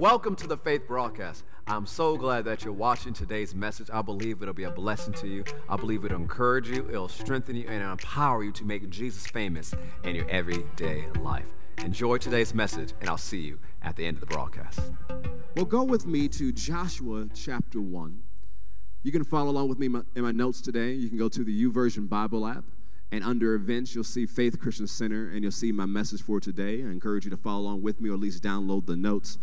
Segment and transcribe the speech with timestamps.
[0.00, 1.44] Welcome to the Faith Broadcast.
[1.66, 3.90] I'm so glad that you're watching today's message.
[3.92, 5.44] I believe it'll be a blessing to you.
[5.68, 9.74] I believe it'll encourage you, it'll strengthen you, and empower you to make Jesus famous
[10.02, 11.48] in your everyday life.
[11.84, 14.80] Enjoy today's message, and I'll see you at the end of the broadcast.
[15.54, 18.22] Well, go with me to Joshua chapter 1.
[19.02, 20.94] You can follow along with me in my notes today.
[20.94, 22.64] You can go to the YouVersion Bible app,
[23.12, 26.82] and under events, you'll see Faith Christian Center, and you'll see my message for today.
[26.82, 29.36] I encourage you to follow along with me, or at least download the notes.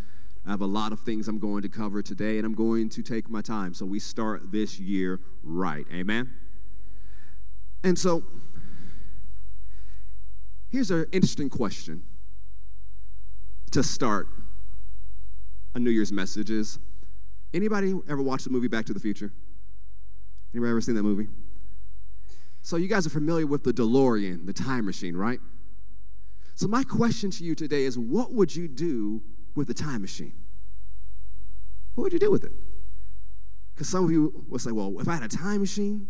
[0.48, 3.04] I have a lot of things I'm going to cover today, and I'm going to
[3.04, 3.74] take my time.
[3.74, 5.86] So we start this year right.
[5.94, 6.34] Amen?
[7.84, 8.24] And so,
[10.70, 12.04] here's an interesting question
[13.72, 14.28] to start
[15.76, 16.80] a New Year's message is
[17.54, 19.34] anybody ever watched the movie Back to the Future?
[20.54, 21.28] Anybody ever seen that movie?
[22.62, 25.40] So you guys are familiar with the DeLorean, the time machine, right?
[26.56, 29.22] So my question to you today is what would you do
[29.58, 30.34] with a time machine?
[31.96, 32.54] What would you do with it?
[33.74, 36.08] Because some of you will say, well, if I had a time machine,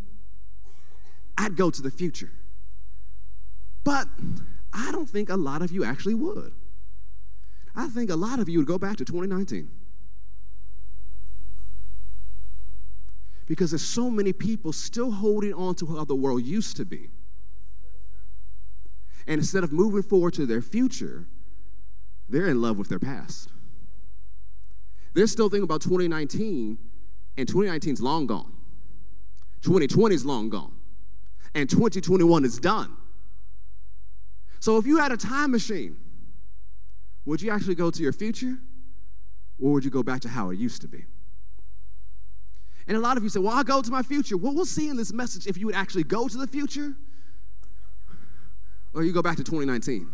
[1.37, 2.31] I'd go to the future.
[3.83, 4.07] But
[4.73, 6.53] I don't think a lot of you actually would.
[7.73, 9.69] I think a lot of you would go back to 2019.
[13.45, 17.09] Because there's so many people still holding on to how the world used to be.
[19.25, 21.27] And instead of moving forward to their future,
[22.29, 23.49] they're in love with their past.
[25.13, 26.77] They're still thinking about 2019,
[27.37, 28.53] and 2019 is long gone.
[29.61, 30.73] 2020 is long gone.
[31.55, 32.95] And 2021 is done.
[34.59, 35.97] So if you had a time machine,
[37.25, 38.57] would you actually go to your future
[39.59, 41.05] or would you go back to how it used to be?
[42.87, 44.37] And a lot of you say, Well, I'll go to my future.
[44.37, 46.93] Well, we'll see in this message if you would actually go to the future
[48.93, 50.09] or you go back to 2019.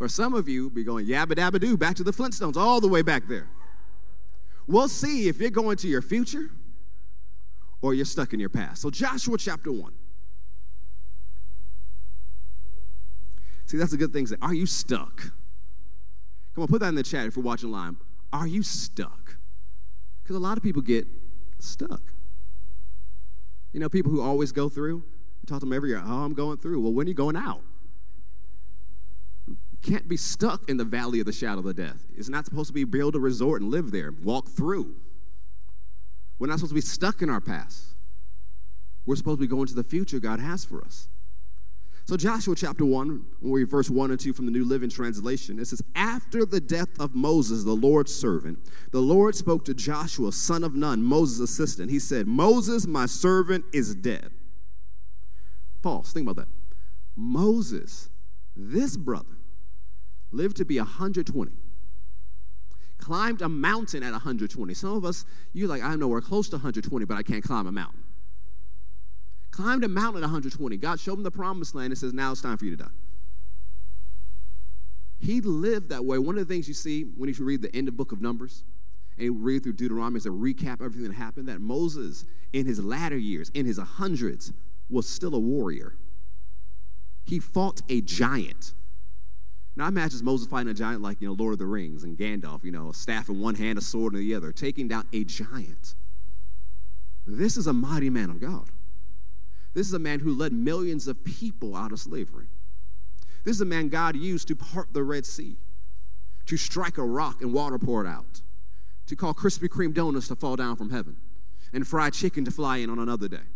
[0.00, 2.88] Or some of you be going, Yabba dabba doo, back to the Flintstones, all the
[2.88, 3.48] way back there.
[4.66, 6.50] We'll see if you're going to your future
[7.82, 8.80] or you're stuck in your past.
[8.80, 9.92] So, Joshua chapter 1.
[13.66, 14.26] See, that's a good thing.
[14.40, 15.32] Are you stuck?
[16.54, 17.94] Come on, put that in the chat if you're watching live.
[18.32, 19.36] Are you stuck?
[20.22, 21.06] Because a lot of people get
[21.58, 22.02] stuck.
[23.72, 26.34] You know, people who always go through, you talk to them every year, oh, I'm
[26.34, 26.80] going through.
[26.80, 27.62] Well, when are you going out?
[29.82, 32.06] Can't be stuck in the valley of the shadow of the death.
[32.16, 34.94] It's not supposed to be build a resort and live there, walk through.
[36.38, 37.94] We're not supposed to be stuck in our past.
[39.06, 41.08] We're supposed to be going to the future God has for us.
[42.06, 45.60] So, Joshua chapter 1, when we verse 1 and 2 from the New Living Translation,
[45.60, 48.58] it says, After the death of Moses, the Lord's servant,
[48.90, 51.90] the Lord spoke to Joshua, son of Nun, Moses' assistant.
[51.90, 54.30] He said, Moses, my servant, is dead.
[55.82, 56.52] Pause, think about that.
[57.16, 58.08] Moses,
[58.56, 59.36] this brother,
[60.30, 61.52] lived to be 120
[62.98, 64.74] climbed a mountain at 120.
[64.74, 65.24] Some of us,
[65.54, 68.04] you're like, I know we're close to 120, but I can't climb a mountain
[69.50, 70.76] climbed a mountain at 120.
[70.76, 72.90] God showed him the promised land and says, Now it's time for you to die.
[75.18, 76.18] He lived that way.
[76.18, 78.64] One of the things you see when you read the end of book of Numbers
[79.16, 82.64] and you read through Deuteronomy as a recap of everything that happened, that Moses, in
[82.64, 84.52] his latter years, in his hundreds,
[84.88, 85.94] was still a warrior.
[87.24, 88.72] He fought a giant.
[89.76, 92.18] Now, I imagine Moses fighting a giant like, you know, Lord of the Rings and
[92.18, 95.06] Gandalf, you know, a staff in one hand, a sword in the other, taking down
[95.12, 95.94] a giant.
[97.26, 98.68] This is a mighty man of God.
[99.72, 102.48] This is a man who led millions of people out of slavery.
[103.44, 105.56] This is a man God used to part the Red Sea,
[106.46, 108.42] to strike a rock and water pour it out,
[109.06, 111.16] to call Krispy Kreme donuts to fall down from heaven,
[111.72, 113.46] and fried chicken to fly in on another day.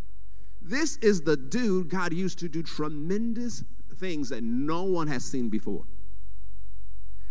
[0.63, 3.65] This is the dude God used to do tremendous
[3.97, 5.85] things that no one has seen before.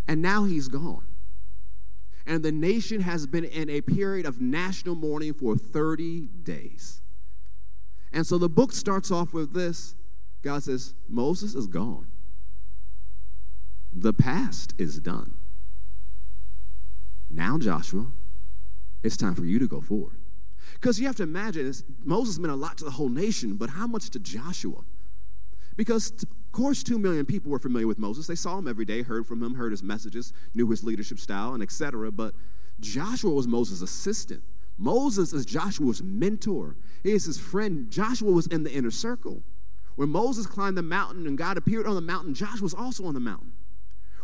[0.08, 1.08] And now he's gone.
[2.26, 7.02] And the nation has been in a period of national mourning for 30 days.
[8.12, 9.96] And so the book starts off with this
[10.44, 12.08] God says, Moses is gone.
[13.94, 15.36] The past is done.
[17.30, 18.08] Now, Joshua,
[19.04, 20.18] it's time for you to go forward.
[20.74, 21.74] Because you have to imagine,
[22.04, 24.84] Moses meant a lot to the whole nation, but how much to Joshua?
[25.76, 26.12] Because,
[26.54, 28.28] course, two million people were familiar with Moses.
[28.28, 31.54] They saw him every day, heard from him, heard his messages, knew his leadership style,
[31.54, 32.12] and etc.
[32.12, 32.34] But
[32.80, 34.44] Joshua was Moses' assistant.
[34.78, 36.78] Moses is Joshua's mentor.
[37.04, 37.92] He is his friend.
[37.92, 39.44] Joshua was in the inner circle.
[39.96, 43.14] When Moses climbed the mountain and God appeared on the mountain, Joshua was also on
[43.14, 43.52] the mountain.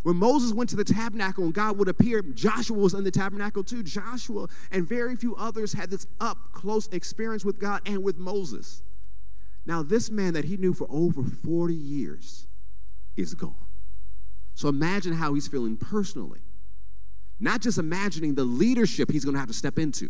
[0.04, 3.64] When Moses went to the tabernacle and God would appear, Joshua was in the tabernacle
[3.64, 3.84] too.
[3.84, 8.82] Joshua and very few others had this up close experience with God and with Moses.
[9.70, 12.48] Now, this man that he knew for over 40 years
[13.16, 13.54] is gone.
[14.56, 16.40] So imagine how he's feeling personally.
[17.40, 20.10] not just imagining the leadership he's going to have to step into.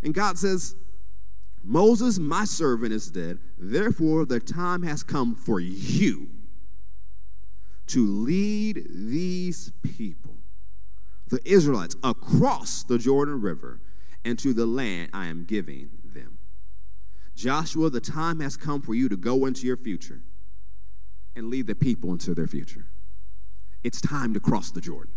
[0.00, 0.76] And God says,
[1.64, 3.40] Moses, my servant, is dead.
[3.58, 6.28] Therefore, the time has come for you
[7.88, 10.36] to lead these people,
[11.30, 13.80] the Israelites, across the Jordan River
[14.24, 15.90] and to the land I am giving.
[17.36, 20.22] Joshua, the time has come for you to go into your future
[21.36, 22.86] and lead the people into their future.
[23.84, 25.12] It's time to cross the Jordan.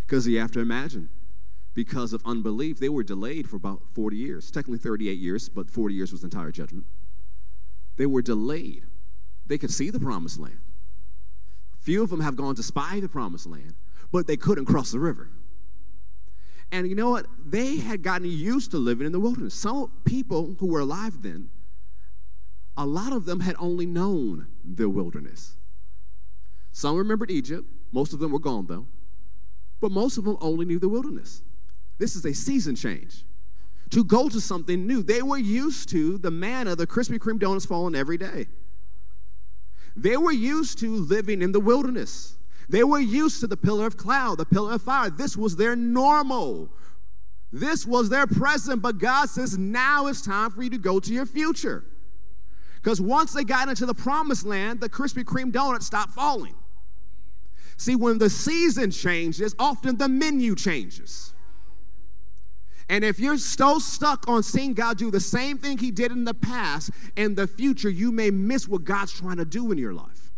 [0.00, 1.08] Because you have to imagine,
[1.74, 5.94] because of unbelief, they were delayed for about 40 years, technically 38 years, but 40
[5.94, 6.86] years was the entire judgment.
[7.96, 8.86] They were delayed.
[9.46, 10.58] They could see the promised land.
[11.78, 13.74] Few of them have gone to spy the promised land,
[14.10, 15.30] but they couldn't cross the river.
[16.72, 17.26] And you know what?
[17.44, 19.54] They had gotten used to living in the wilderness.
[19.54, 21.50] Some people who were alive then,
[22.76, 25.56] a lot of them had only known the wilderness.
[26.72, 27.66] Some remembered Egypt.
[27.92, 28.86] Most of them were gone, though.
[29.80, 31.42] But most of them only knew the wilderness.
[31.98, 33.24] This is a season change.
[33.90, 35.02] To go to something new.
[35.02, 38.46] They were used to the manna, the Krispy Kreme donuts falling every day.
[39.96, 42.36] They were used to living in the wilderness.
[42.70, 45.10] They were used to the pillar of cloud, the pillar of fire.
[45.10, 46.70] This was their normal.
[47.50, 48.80] This was their present.
[48.80, 51.84] But God says, now it's time for you to go to your future.
[52.76, 56.54] Because once they got into the promised land, the Krispy Kreme donuts stopped falling.
[57.76, 61.34] See, when the season changes, often the menu changes.
[62.88, 66.24] And if you're so stuck on seeing God do the same thing He did in
[66.24, 69.92] the past, in the future, you may miss what God's trying to do in your
[69.92, 70.29] life.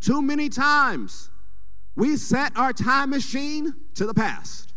[0.00, 1.30] Too many times
[1.94, 4.72] we set our time machine to the past.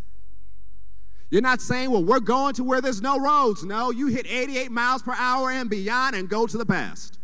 [1.30, 3.64] You're not saying, well, we're going to where there's no roads.
[3.64, 7.18] No, you hit 88 miles per hour and beyond and go to the past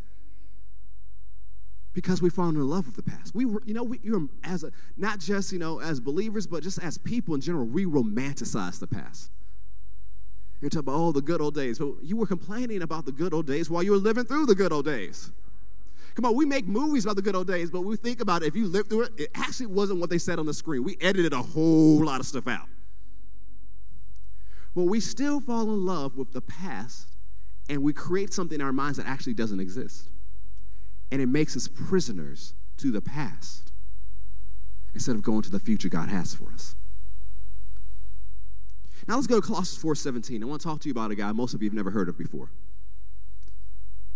[1.94, 3.36] because we've fallen in love with the past.
[3.36, 6.80] We, you know, we, you're as a, not just you know as believers, but just
[6.80, 9.32] as people in general, we romanticize the past.
[10.62, 11.80] You're talking about oh the good old days.
[11.80, 14.56] But you were complaining about the good old days while you were living through the
[14.56, 15.32] good old days.
[16.20, 18.48] Come on, we make movies about the good old days, but we think about it.
[18.48, 20.84] If you lived through it, it actually wasn't what they said on the screen.
[20.84, 22.68] We edited a whole lot of stuff out.
[24.76, 27.08] But we still fall in love with the past,
[27.70, 30.10] and we create something in our minds that actually doesn't exist
[31.12, 33.72] and it makes us prisoners to the past
[34.94, 36.76] instead of going to the future God has for us.
[39.08, 40.44] Now let's go to Colossians 4:17.
[40.44, 42.10] I want to talk to you about a guy most of you have never heard
[42.10, 42.52] of before.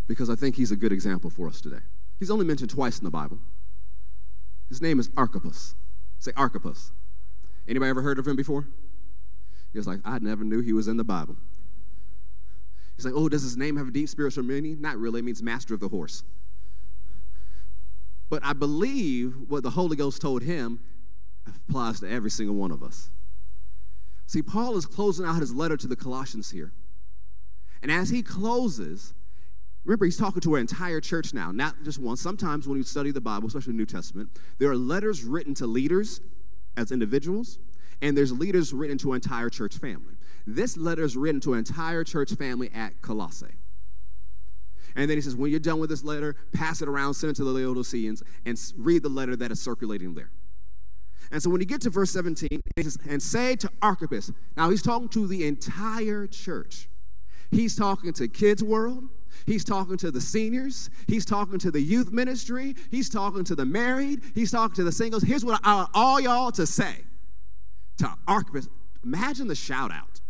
[0.07, 1.79] Because I think he's a good example for us today.
[2.19, 3.39] He's only mentioned twice in the Bible.
[4.69, 5.75] His name is Archippus.
[6.19, 6.92] Say Archippus.
[7.68, 8.68] Anybody ever heard of him before?
[9.71, 11.36] He was like, I never knew he was in the Bible.
[12.95, 14.80] He's like, oh, does his name have a deep spiritual meaning?
[14.80, 15.19] Not really.
[15.19, 16.24] It means master of the horse.
[18.30, 20.80] But I believe what the Holy Ghost told him
[21.48, 23.09] applies to every single one of us.
[24.27, 26.71] See, Paul is closing out his letter to the Colossians here.
[27.81, 29.13] And as he closes,
[29.85, 32.18] remember, he's talking to our entire church now, not just one.
[32.18, 35.68] Sometimes when you study the Bible, especially the New Testament, there are letters written to
[35.68, 36.21] leaders
[36.77, 37.59] as individuals,
[38.01, 40.15] and there's leaders written to an entire church family.
[40.45, 43.56] This letter is written to an entire church family at Colossae.
[44.95, 47.35] And then he says, when you're done with this letter, pass it around, send it
[47.37, 50.31] to the Laodiceans, and read the letter that is circulating there.
[51.31, 54.69] And so when you get to verse 17, he says, and say to Archippus, now
[54.69, 56.90] he's talking to the entire church.
[57.49, 59.09] He's talking to Kids World.
[59.45, 60.90] He's talking to the seniors.
[61.07, 62.75] He's talking to the youth ministry.
[62.92, 64.21] He's talking to the married.
[64.35, 65.23] He's talking to the singles.
[65.23, 66.95] Here's what I want all y'all to say
[67.97, 68.68] to Archippus.
[69.04, 70.21] Imagine the shout out.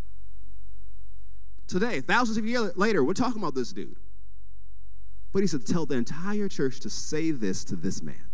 [1.67, 3.95] Today, thousands of years later, we're talking about this dude.
[5.31, 8.27] But he said, Tell the entire church to say this to this man.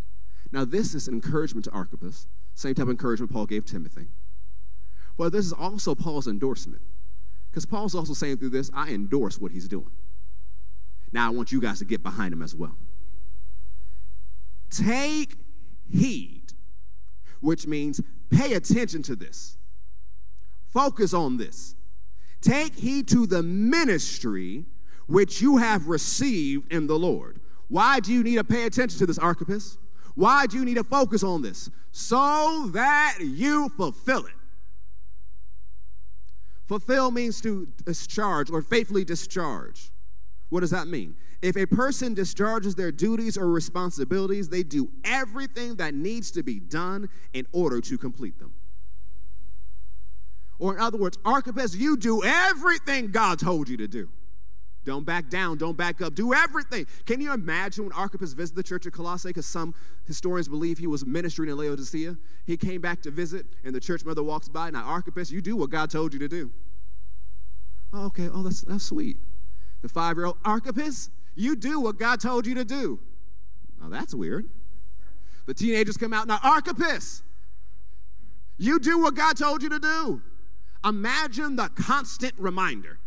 [0.52, 4.08] Now, this is encouragement to Archippus, same type of encouragement Paul gave Timothy.
[5.16, 6.82] But this is also Paul's endorsement.
[7.50, 9.90] Because Paul's also saying through this, I endorse what he's doing.
[11.12, 12.76] Now, I want you guys to get behind him as well.
[14.70, 15.34] Take
[15.90, 16.52] heed,
[17.40, 18.00] which means
[18.30, 19.58] pay attention to this,
[20.72, 21.74] focus on this.
[22.40, 24.64] Take heed to the ministry
[25.06, 27.40] which you have received in the Lord.
[27.68, 29.76] Why do you need to pay attention to this, Archippus?
[30.14, 31.68] Why do you need to focus on this?
[31.92, 34.34] So that you fulfill it.
[36.66, 39.90] Fulfill means to discharge or faithfully discharge.
[40.50, 41.16] What does that mean?
[41.42, 46.60] If a person discharges their duties or responsibilities, they do everything that needs to be
[46.60, 48.52] done in order to complete them.
[50.58, 54.10] Or, in other words, Archippus, you do everything God told you to do.
[54.84, 55.56] Don't back down.
[55.56, 56.14] Don't back up.
[56.14, 56.86] Do everything.
[57.06, 59.28] Can you imagine when Archippus visited the church of Colossae?
[59.28, 59.74] Because some
[60.06, 62.16] historians believe he was ministering in Laodicea.
[62.44, 64.70] He came back to visit, and the church mother walks by.
[64.70, 66.50] Now, Archippus, you do what God told you to do.
[67.92, 68.28] Oh, okay.
[68.32, 69.16] Oh, that's, that's sweet.
[69.82, 73.00] The five year old Archippus, you do what God told you to do.
[73.80, 74.48] Now, that's weird.
[75.46, 76.28] The teenagers come out.
[76.28, 77.22] Now, Archippus,
[78.58, 80.22] you do what God told you to do.
[80.84, 82.98] Imagine the constant reminder.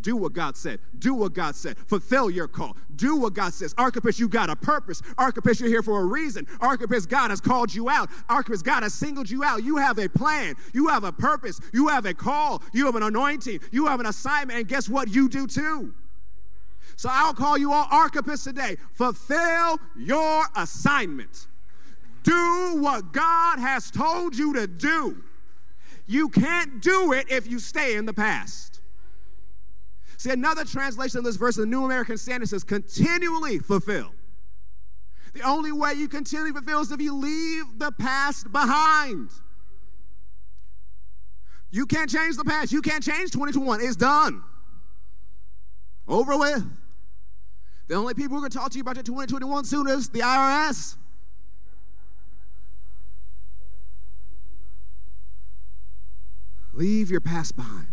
[0.00, 0.80] Do what God said.
[0.98, 1.78] Do what God said.
[1.78, 2.76] Fulfill your call.
[2.96, 3.72] Do what God says.
[3.78, 5.00] Archippus, you got a purpose.
[5.16, 6.46] Archippus, you're here for a reason.
[6.60, 8.10] Archippus, God has called you out.
[8.28, 9.62] Archippus, God has singled you out.
[9.62, 10.56] You have a plan.
[10.72, 11.60] You have a purpose.
[11.72, 12.62] You have a call.
[12.72, 13.60] You have an anointing.
[13.70, 14.58] You have an assignment.
[14.58, 15.08] And guess what?
[15.08, 15.94] You do too.
[16.96, 18.76] So I'll call you all Archippus today.
[18.92, 21.46] Fulfill your assignment.
[22.22, 25.22] Do what God has told you to do.
[26.06, 28.80] You can't do it if you stay in the past.
[30.18, 34.12] See, another translation of this verse in the New American Standard says, continually fulfill.
[35.34, 39.30] The only way you continually fulfill is if you leave the past behind.
[41.70, 42.70] You can't change the past.
[42.70, 43.80] You can't change 2021.
[43.80, 44.44] It's done.
[46.06, 46.66] Over with.
[47.88, 50.08] The only people who are going to talk to you about your 2021 soon is
[50.08, 50.96] the IRS.
[56.72, 57.88] Leave your past behind.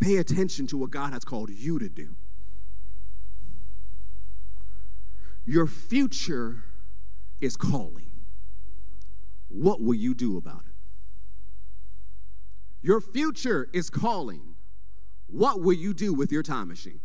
[0.00, 2.16] Pay attention to what God has called you to do.
[5.46, 6.64] Your future
[7.40, 8.10] is calling.
[9.48, 10.72] What will you do about it?
[12.82, 14.56] Your future is calling.
[15.26, 17.00] What will you do with your time machine?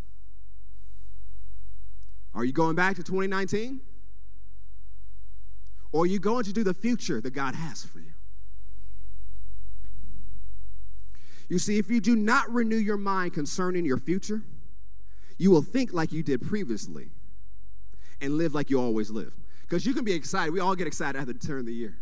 [2.33, 3.81] Are you going back to 2019?
[5.91, 8.13] Or are you going to do the future that God has for you?
[11.47, 14.43] You see, if you do not renew your mind concerning your future,
[15.37, 17.09] you will think like you did previously
[18.21, 19.33] and live like you always lived.
[19.61, 20.53] Because you can be excited.
[20.53, 21.97] We all get excited at the turn of the year.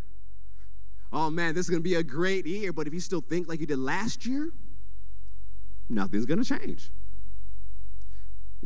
[1.14, 2.74] Oh man, this is going to be a great year.
[2.74, 4.52] But if you still think like you did last year,
[5.90, 6.90] nothing's going to change.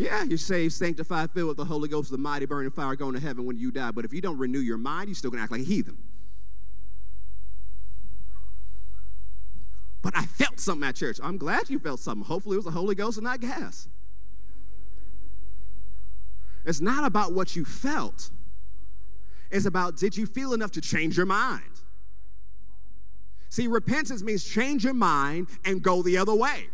[0.02, 3.20] Yeah, you're saved, sanctified, filled with the Holy Ghost, the mighty burning fire, going to
[3.20, 3.92] heaven when you die.
[3.92, 5.96] But if you don't renew your mind, you're still going to act like a heathen.
[10.02, 11.20] But I felt something at church.
[11.22, 12.26] I'm glad you felt something.
[12.26, 13.88] Hopefully, it was the Holy Ghost and not gas.
[16.66, 18.32] It's not about what you felt,
[19.52, 21.62] it's about did you feel enough to change your mind?
[23.50, 26.70] See, repentance means change your mind and go the other way.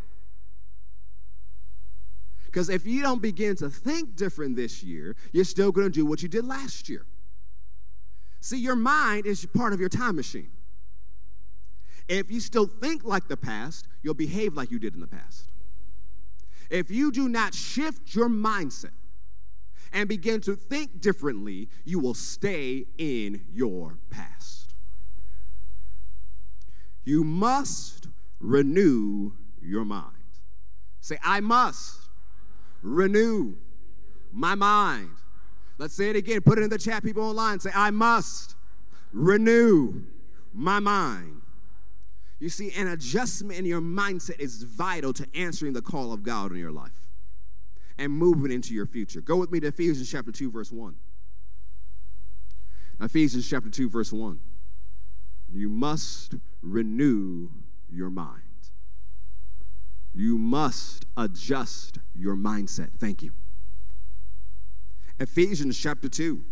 [2.57, 6.07] Because if you don't begin to think different this year, you're still going to do
[6.07, 7.05] what you did last year.
[8.41, 10.49] See, your mind is part of your time machine.
[12.07, 15.51] If you still think like the past, you'll behave like you did in the past.
[16.71, 18.89] If you do not shift your mindset
[19.93, 24.73] and begin to think differently, you will stay in your past.
[27.03, 28.07] You must
[28.39, 30.15] renew your mind.
[31.01, 32.06] Say, I must
[32.81, 33.55] renew
[34.31, 35.09] my mind.
[35.77, 36.41] Let's say it again.
[36.41, 37.59] Put it in the chat, people online.
[37.59, 38.55] Say, I must
[39.13, 40.03] renew
[40.53, 41.41] my mind.
[42.39, 46.51] You see, an adjustment in your mindset is vital to answering the call of God
[46.51, 47.07] in your life
[47.97, 49.21] and moving into your future.
[49.21, 50.95] Go with me to Ephesians chapter 2, verse 1.
[53.01, 54.39] Ephesians chapter 2, verse 1.
[55.51, 57.49] You must renew
[57.89, 58.41] your mind.
[60.17, 62.89] You must adjust your mindset.
[62.97, 63.33] Thank you.
[65.19, 66.43] Ephesians chapter 2,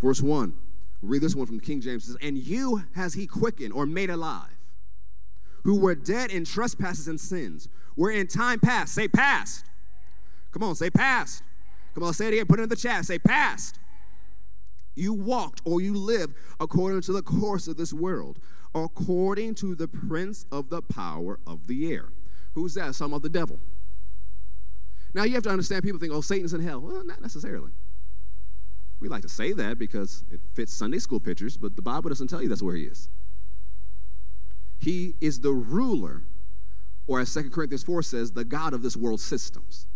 [0.00, 0.54] verse 1.
[1.02, 2.04] We'll read this one from the King James.
[2.04, 4.56] It says, And you has he quickened or made alive,
[5.64, 8.94] who were dead in trespasses and sins, were in time past.
[8.94, 9.66] Say past.
[10.52, 11.42] Come on, say past.
[11.94, 12.46] Come on, say it again.
[12.46, 13.04] Put it in the chat.
[13.04, 13.78] Say past.
[14.94, 18.38] You walked or you lived according to the course of this world,
[18.74, 22.10] according to the prince of the power of the air.
[22.54, 22.94] Who's that?
[22.94, 23.60] Some of the devil.
[25.14, 26.80] Now you have to understand people think, oh, Satan's in hell.
[26.80, 27.72] Well, not necessarily.
[29.00, 32.28] We like to say that because it fits Sunday school pictures, but the Bible doesn't
[32.28, 33.08] tell you that's where he is.
[34.78, 36.22] He is the ruler,
[37.06, 39.86] or as 2 Corinthians 4 says, the God of this world's systems.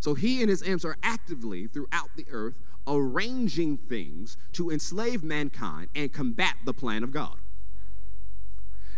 [0.00, 5.88] So he and his imps are actively throughout the earth arranging things to enslave mankind
[5.94, 7.36] and combat the plan of God.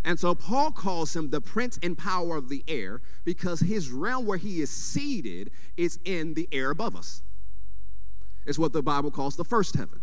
[0.03, 4.25] And so Paul calls him the prince and power of the air because his realm
[4.25, 7.21] where he is seated is in the air above us.
[8.45, 9.99] It's what the Bible calls the first heaven.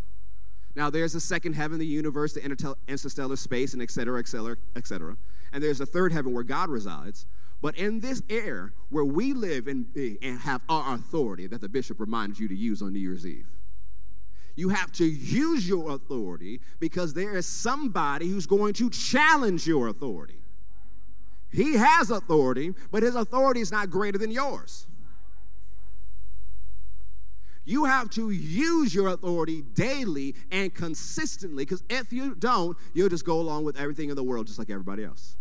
[0.75, 2.45] Now, there's a second heaven, the universe, the
[2.87, 5.17] interstellar space, and et cetera, et cetera, et cetera.
[5.53, 7.25] and there's a third heaven where God resides.
[7.63, 9.87] But in this air where we live and,
[10.23, 13.47] and have our authority that the bishop reminded you to use on New Year's Eve,
[14.57, 19.89] you have to use your authority because there is somebody who's going to challenge your
[19.89, 20.39] authority.
[21.53, 24.87] He has authority, but his authority is not greater than yours.
[27.65, 33.25] You have to use your authority daily and consistently because if you don't, you'll just
[33.25, 35.37] go along with everything in the world just like everybody else.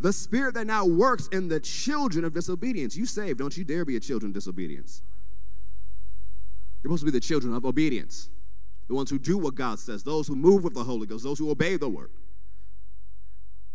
[0.00, 2.96] The spirit that now works in the children of disobedience.
[2.96, 5.02] You saved, don't you dare be a children of disobedience.
[6.82, 8.30] You're supposed to be the children of obedience,
[8.88, 11.38] the ones who do what God says, those who move with the Holy Ghost, those
[11.38, 12.10] who obey the word.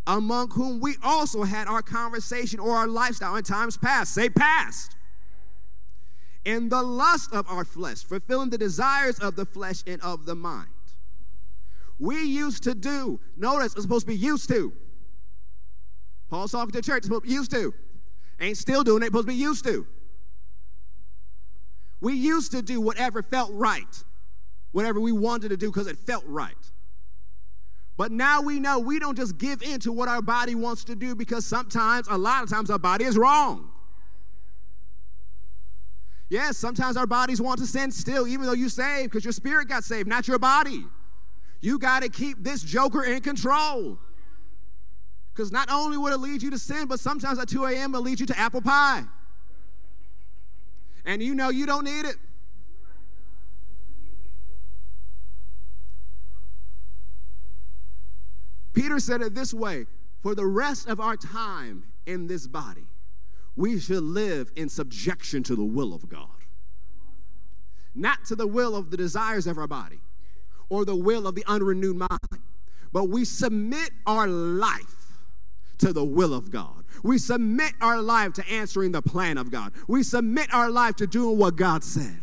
[0.08, 4.14] Among whom we also had our conversation or our lifestyle in times past.
[4.14, 4.96] Say past.
[6.44, 10.36] In the lust of our flesh, fulfilling the desires of the flesh and of the
[10.36, 10.70] mind.
[12.00, 14.74] We used to do, notice it's supposed to be used to
[16.30, 17.74] Paul's talking to the church, supposed used to.
[18.40, 19.88] Ain't still doing it, supposed to be used to.
[22.02, 24.04] We used to do whatever felt right,
[24.72, 26.54] whatever we wanted to do because it felt right.
[27.98, 30.96] But now we know we don't just give in to what our body wants to
[30.96, 33.72] do because sometimes, a lot of times, our body is wrong.
[36.28, 39.70] Yes, sometimes our bodies want to sin still, even though you saved, because your spirit
[39.70, 40.86] got saved, not your body.
[41.62, 44.00] You got to keep this joker in control.
[45.36, 47.94] Because not only would it lead you to sin, but sometimes at 2 a.m.
[47.94, 49.04] it'll lead you to apple pie.
[51.04, 52.16] And you know you don't need it.
[58.74, 59.86] Peter said it this way
[60.22, 62.86] For the rest of our time in this body,
[63.58, 66.30] we should live in subjection to the will of God,
[67.94, 70.00] not to the will of the desires of our body
[70.70, 72.42] or the will of the unrenewed mind,
[72.94, 75.05] but we submit our life
[75.80, 76.84] to the will of God.
[77.04, 79.74] We submit our life to answering the plan of God.
[79.88, 82.20] We submit our life to doing what God said.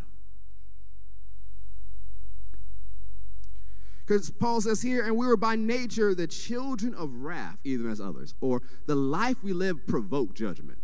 [4.06, 8.00] Because Paul says here, and we were by nature the children of wrath, even as
[8.00, 10.78] others, or the life we live provoked judgment.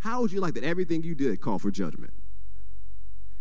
[0.00, 2.12] How would you like that everything you did called for judgment?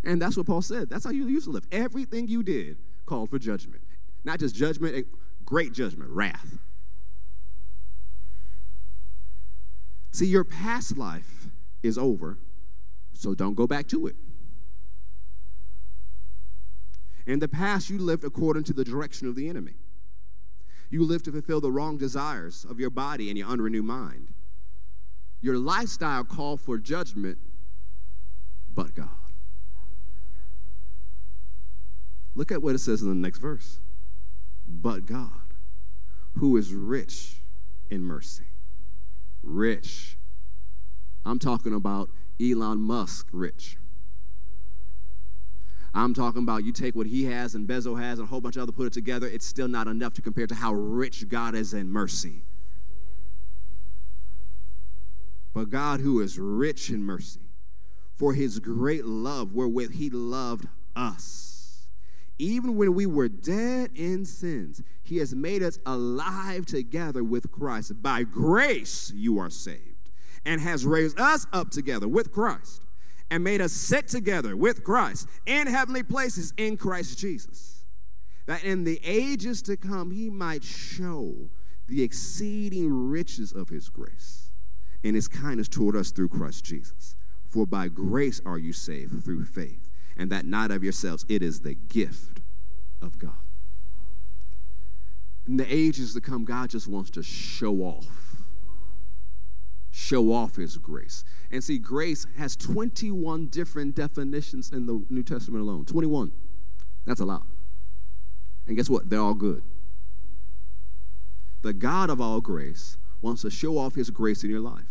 [0.03, 0.89] And that's what Paul said.
[0.89, 1.67] That's how you used to live.
[1.71, 3.83] Everything you did called for judgment.
[4.23, 5.05] Not just judgment,
[5.43, 6.57] great judgment, wrath.
[10.15, 11.49] See, your past life
[11.83, 12.37] is over,
[13.11, 14.15] so don't go back to it.
[17.27, 19.73] In the past, you lived according to the direction of the enemy.
[20.89, 24.29] You lived to fulfill the wrong desires of your body and your unrenewed mind.
[25.41, 27.37] Your lifestyle called for judgment,
[28.73, 29.09] but God.
[32.35, 33.79] Look at what it says in the next verse.
[34.65, 35.55] But God,
[36.37, 37.41] who is rich
[37.89, 38.45] in mercy
[39.45, 40.17] rich.
[41.25, 42.09] I'm talking about
[42.41, 43.77] Elon Musk rich.
[45.93, 48.57] I'm talking about you take what he has and Bezos has and a whole bunch
[48.57, 51.55] of other put it together, it's still not enough to compare to how rich God
[51.55, 52.43] is in mercy.
[55.53, 57.39] But God, who is rich in mercy,
[58.13, 61.54] for his great love wherewith he loved us
[62.37, 68.01] even when we were dead in sins, he has made us alive together with Christ.
[68.01, 70.09] By grace you are saved,
[70.45, 72.83] and has raised us up together with Christ,
[73.31, 77.85] and made us sit together with Christ in heavenly places in Christ Jesus,
[78.47, 81.49] that in the ages to come he might show
[81.87, 84.49] the exceeding riches of his grace
[85.03, 87.15] and his kindness toward us through Christ Jesus.
[87.47, 89.84] For by grace are you saved through faith
[90.17, 91.25] and that not of yourselves.
[91.27, 92.39] It is the gift
[93.01, 93.33] of God.
[95.47, 98.43] In the ages to come, God just wants to show off.
[99.91, 101.23] Show off His grace.
[101.51, 105.85] And see, grace has 21 different definitions in the New Testament alone.
[105.85, 106.31] 21.
[107.05, 107.45] That's a lot.
[108.67, 109.09] And guess what?
[109.09, 109.61] They're all good.
[111.61, 114.85] The God of all grace wants to show off His grace in your life.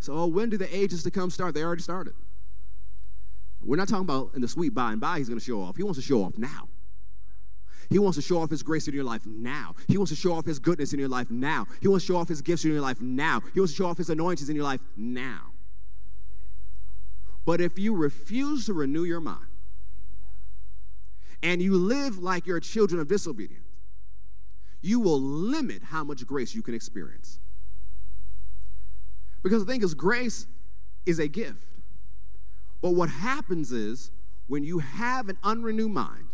[0.00, 1.54] So, oh, when do the ages to come start?
[1.54, 2.14] They already started.
[3.62, 5.76] We're not talking about in the sweet by and by he's going to show off.
[5.76, 6.68] He wants to show off now.
[7.90, 9.74] He wants to show off his grace in your life now.
[9.88, 11.66] He wants to show off his goodness in your life now.
[11.80, 13.42] He wants to show off his gifts in your life now.
[13.54, 15.52] He wants to show off his anointings in your life now.
[17.46, 19.46] But if you refuse to renew your mind
[21.42, 23.64] and you live like you're children of disobedience,
[24.82, 27.38] you will limit how much grace you can experience.
[29.42, 30.46] Because the thing is, grace
[31.06, 31.64] is a gift.
[32.80, 34.10] But what happens is
[34.46, 36.26] when you have an unrenewed mind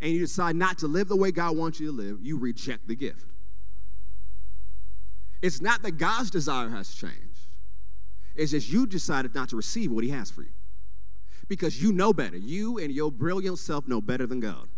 [0.00, 2.86] and you decide not to live the way God wants you to live, you reject
[2.86, 3.26] the gift.
[5.40, 7.46] It's not that God's desire has changed,
[8.36, 10.50] it's just you decided not to receive what He has for you
[11.48, 12.36] because you know better.
[12.36, 14.68] You and your brilliant self know better than God.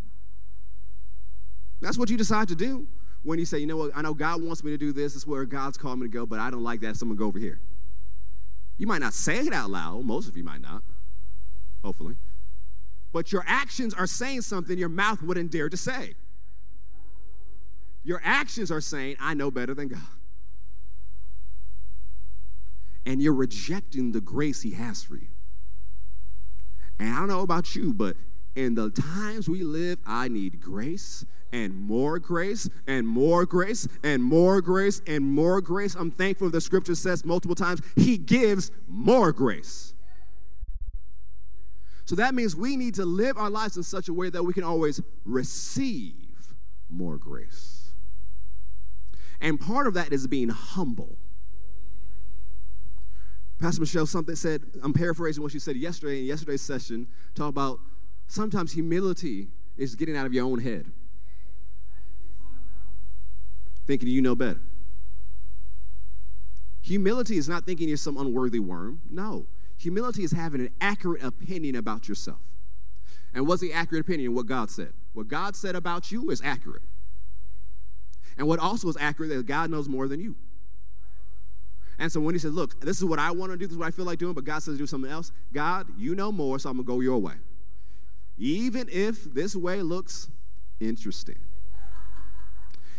[1.81, 2.87] That's what you decide to do
[3.23, 5.23] when you say, you know what, I know God wants me to do this, this
[5.23, 7.19] is where God's called me to go, but I don't like that, so I'm gonna
[7.19, 7.59] go over here.
[8.81, 10.81] You might not say it out loud, most of you might not,
[11.83, 12.15] hopefully.
[13.13, 16.15] But your actions are saying something your mouth wouldn't dare to say.
[18.03, 20.01] Your actions are saying, I know better than God.
[23.05, 25.27] And you're rejecting the grace He has for you.
[26.97, 28.17] And I don't know about you, but
[28.55, 34.23] in the times we live, I need grace and more grace and more grace and
[34.23, 35.95] more grace and more grace.
[35.95, 39.93] I'm thankful the scripture says multiple times, He gives more grace.
[42.05, 44.53] So that means we need to live our lives in such a way that we
[44.53, 46.13] can always receive
[46.89, 47.93] more grace.
[49.39, 51.17] And part of that is being humble.
[53.59, 57.79] Pastor Michelle something said, I'm paraphrasing what she said yesterday in yesterday's session, talk about
[58.31, 60.91] sometimes humility is getting out of your own head.
[63.85, 64.61] Thinking you know better.
[66.81, 69.01] Humility is not thinking you're some unworthy worm.
[69.09, 69.47] No.
[69.77, 72.39] Humility is having an accurate opinion about yourself.
[73.33, 74.33] And what's the accurate opinion?
[74.33, 74.93] What God said.
[75.13, 76.83] What God said about you is accurate.
[78.37, 80.35] And what also is accurate is God knows more than you.
[81.99, 83.77] And so when he says, Look, this is what I want to do, this is
[83.77, 86.57] what I feel like doing, but God says do something else, God, you know more,
[86.59, 87.35] so I'm going to go your way.
[88.37, 90.29] Even if this way looks
[90.79, 91.39] interesting.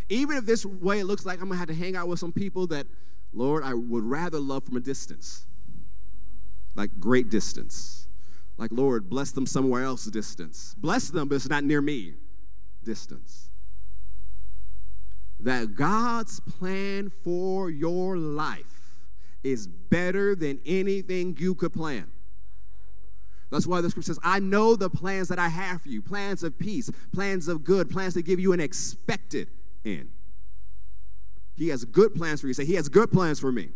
[0.08, 2.32] Even if this way it looks like I'm to have to hang out with some
[2.32, 2.86] people that,
[3.32, 5.46] Lord, I would rather love from a distance
[6.74, 8.08] like great distance.
[8.56, 10.74] Like, Lord, bless them somewhere else distance.
[10.78, 12.14] Bless them, but it's not near me
[12.84, 13.50] distance.
[15.40, 18.98] That God's plan for your life
[19.42, 22.06] is better than anything you could plan.
[23.52, 26.42] That's why the scripture says, I know the plans that I have for you plans
[26.42, 29.48] of peace, plans of good, plans to give you an expected
[29.84, 30.08] end.
[31.54, 32.54] He has good plans for you.
[32.54, 33.68] Say, He has good plans for me.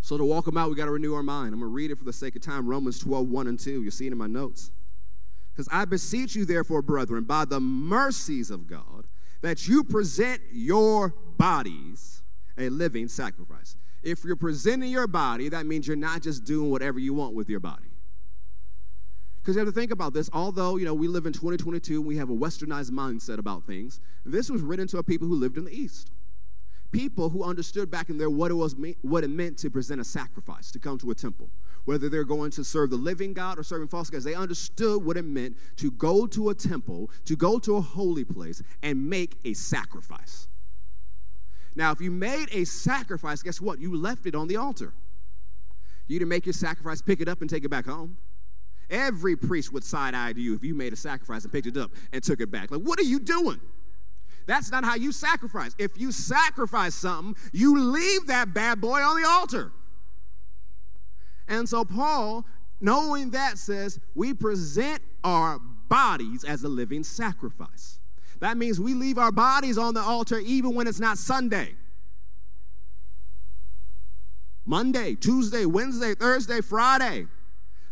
[0.00, 1.52] So to walk them out, we got to renew our mind.
[1.52, 2.68] I'm going to read it for the sake of time.
[2.68, 3.82] Romans 12, 1 and 2.
[3.82, 4.70] You'll see it in my notes.
[5.52, 9.06] Because I beseech you, therefore, brethren, by the mercies of God,
[9.42, 12.22] that you present your bodies
[12.56, 13.76] a living sacrifice.
[14.02, 17.48] If you're presenting your body, that means you're not just doing whatever you want with
[17.48, 17.90] your body.
[19.40, 20.28] Because you have to think about this.
[20.32, 24.50] Although, you know, we live in 2022 we have a westernized mindset about things, this
[24.50, 26.10] was written to a people who lived in the East
[26.92, 30.04] people who understood back in there what it was what it meant to present a
[30.04, 31.48] sacrifice to come to a temple
[31.84, 35.16] whether they're going to serve the living god or serving false gods they understood what
[35.16, 39.38] it meant to go to a temple to go to a holy place and make
[39.44, 40.48] a sacrifice
[41.74, 44.92] now if you made a sacrifice guess what you left it on the altar
[46.08, 48.16] you didn't make your sacrifice pick it up and take it back home
[48.88, 51.76] every priest would side eye to you if you made a sacrifice and picked it
[51.76, 53.60] up and took it back like what are you doing
[54.50, 55.76] that's not how you sacrifice.
[55.78, 59.70] If you sacrifice something, you leave that bad boy on the altar.
[61.46, 62.44] And so Paul,
[62.80, 68.00] knowing that, says we present our bodies as a living sacrifice.
[68.40, 71.74] That means we leave our bodies on the altar even when it's not Sunday.
[74.64, 77.26] Monday, Tuesday, Wednesday, Thursday, Friday.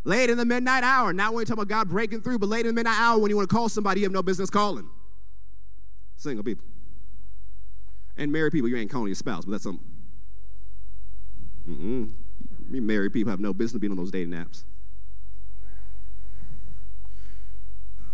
[0.05, 1.13] Late in the midnight hour.
[1.13, 3.31] Not when you talk about God breaking through, but late in the midnight hour when
[3.31, 4.89] you want to call somebody you have no business calling.
[6.17, 6.65] Single people.
[8.17, 9.85] And married people, you ain't calling your spouse, but that's something.
[11.69, 12.13] Mm-mm.
[12.71, 14.65] You married people have no business being on those dating apps.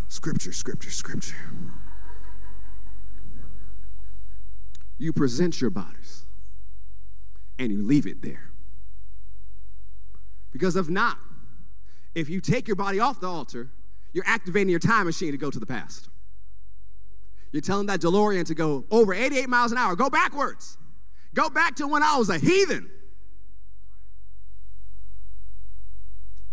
[0.08, 1.36] Scripture, scripture, scripture.
[4.98, 6.24] You present your bodies
[7.58, 8.50] and you leave it there.
[10.52, 11.18] Because if not,
[12.14, 13.70] if you take your body off the altar,
[14.12, 16.08] you're activating your time machine to go to the past.
[17.50, 19.96] You're telling that DeLorean to go over 88 miles an hour.
[19.96, 20.78] Go backwards.
[21.34, 22.88] Go back to when I was a heathen.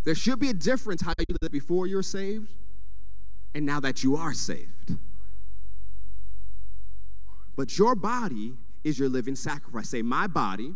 [0.04, 2.50] There should be a difference how you lived before you're saved
[3.54, 4.98] and now that you are saved.
[7.56, 9.90] But your body is your living sacrifice.
[9.90, 10.76] Say, My body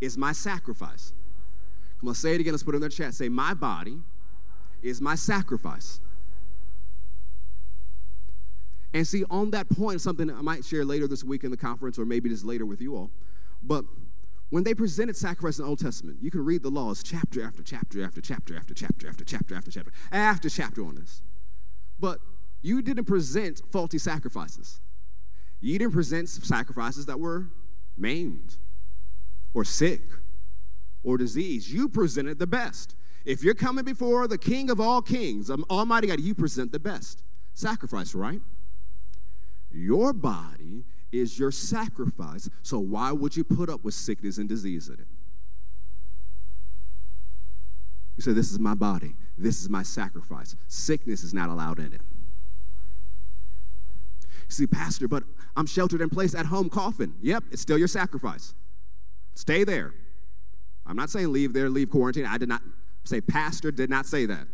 [0.00, 1.12] is my sacrifice.
[1.98, 2.52] Come on, say it again.
[2.52, 3.14] Let's put it in the chat.
[3.14, 3.98] Say, My body
[4.82, 6.00] is my sacrifice.
[8.92, 11.98] And see, on that point, something I might share later this week in the conference,
[11.98, 13.10] or maybe just later with you all.
[13.62, 13.84] But
[14.50, 17.62] when they presented sacrifice in the Old Testament, you can read the laws chapter after
[17.62, 21.22] chapter after chapter after chapter after chapter after chapter after chapter on this.
[22.00, 22.18] But
[22.62, 24.80] you didn't present faulty sacrifices.
[25.60, 27.48] You didn't present sacrifices that were
[27.96, 28.56] maimed
[29.52, 30.02] or sick
[31.02, 31.68] or diseased.
[31.68, 32.94] You presented the best.
[33.24, 36.78] If you're coming before the King of all kings, um, Almighty God, you present the
[36.78, 38.40] best sacrifice, right?
[39.70, 44.88] Your body is your sacrifice, so why would you put up with sickness and disease
[44.88, 45.06] in it?
[48.16, 50.56] You say, This is my body, this is my sacrifice.
[50.68, 52.02] Sickness is not allowed in it.
[54.50, 55.22] See, Pastor, but
[55.56, 57.14] I'm sheltered in place at home coughing.
[57.22, 58.52] Yep, it's still your sacrifice.
[59.34, 59.94] Stay there.
[60.86, 62.26] I'm not saying leave there, leave quarantine.
[62.26, 62.62] I did not
[63.04, 64.46] say pastor did not say that.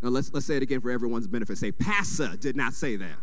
[0.00, 1.58] Now let's let's say it again for everyone's benefit.
[1.58, 3.18] Say pastor did not say that.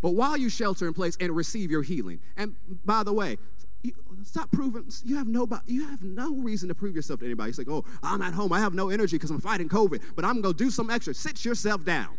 [0.00, 3.38] But while you shelter in place and receive your healing, and by the way,
[3.86, 3.94] you,
[4.24, 7.50] stop proving you have no you have no reason to prove yourself to anybody.
[7.50, 10.24] It's like, oh, I'm at home, I have no energy because I'm fighting COVID, but
[10.24, 11.14] I'm gonna do some extra.
[11.14, 12.18] Sit yourself down.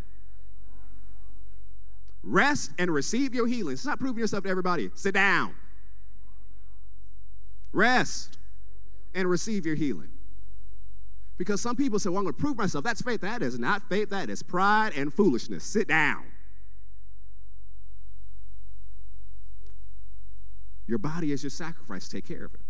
[2.23, 3.77] Rest and receive your healing.
[3.77, 4.91] Stop proving yourself to everybody.
[4.95, 5.55] Sit down.
[7.71, 8.37] Rest
[9.15, 10.09] and receive your healing.
[11.37, 12.83] Because some people say, well, I'm going to prove myself.
[12.83, 13.21] That's faith.
[13.21, 14.09] That is not faith.
[14.09, 15.63] That is pride and foolishness.
[15.63, 16.25] Sit down.
[20.87, 22.07] Your body is your sacrifice.
[22.07, 22.61] Take care of it.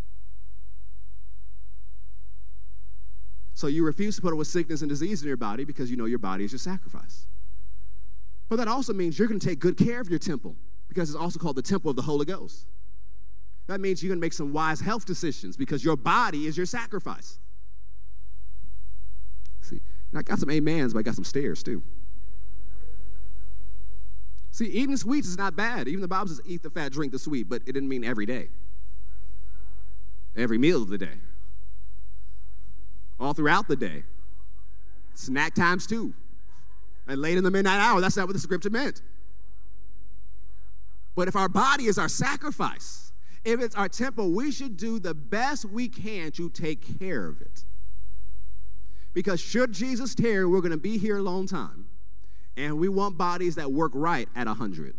[3.54, 5.96] So you refuse to put up with sickness and disease in your body because you
[5.96, 7.26] know your body is your sacrifice.
[8.48, 10.56] But that also means you're going to take good care of your temple
[10.88, 12.66] because it's also called the temple of the Holy Ghost.
[13.66, 16.66] That means you're going to make some wise health decisions because your body is your
[16.66, 17.38] sacrifice.
[19.60, 19.80] See,
[20.14, 21.82] I got some amens, but I got some stairs too.
[24.50, 25.88] See, eating sweets is not bad.
[25.88, 28.26] Even the Bible says eat the fat, drink the sweet, but it didn't mean every
[28.26, 28.48] day.
[30.36, 31.18] Every meal of the day.
[33.20, 34.04] All throughout the day.
[35.14, 36.14] Snack times too
[37.08, 38.00] and late in the midnight hour.
[38.00, 39.02] That's not what the scripture meant.
[41.16, 43.12] But if our body is our sacrifice,
[43.44, 47.40] if it's our temple, we should do the best we can to take care of
[47.40, 47.64] it.
[49.14, 51.86] Because should Jesus tarry, we're going to be here a long time.
[52.58, 54.96] And we want bodies that work right at 100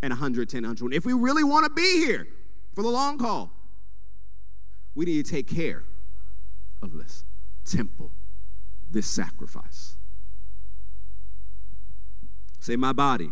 [0.00, 0.96] and 110, 120.
[0.96, 2.26] If we really want to be here
[2.74, 3.52] for the long haul,
[4.94, 5.84] we need to take care
[6.80, 7.24] of this
[7.66, 8.12] temple,
[8.90, 9.96] this sacrifice.
[12.60, 13.30] Say, My body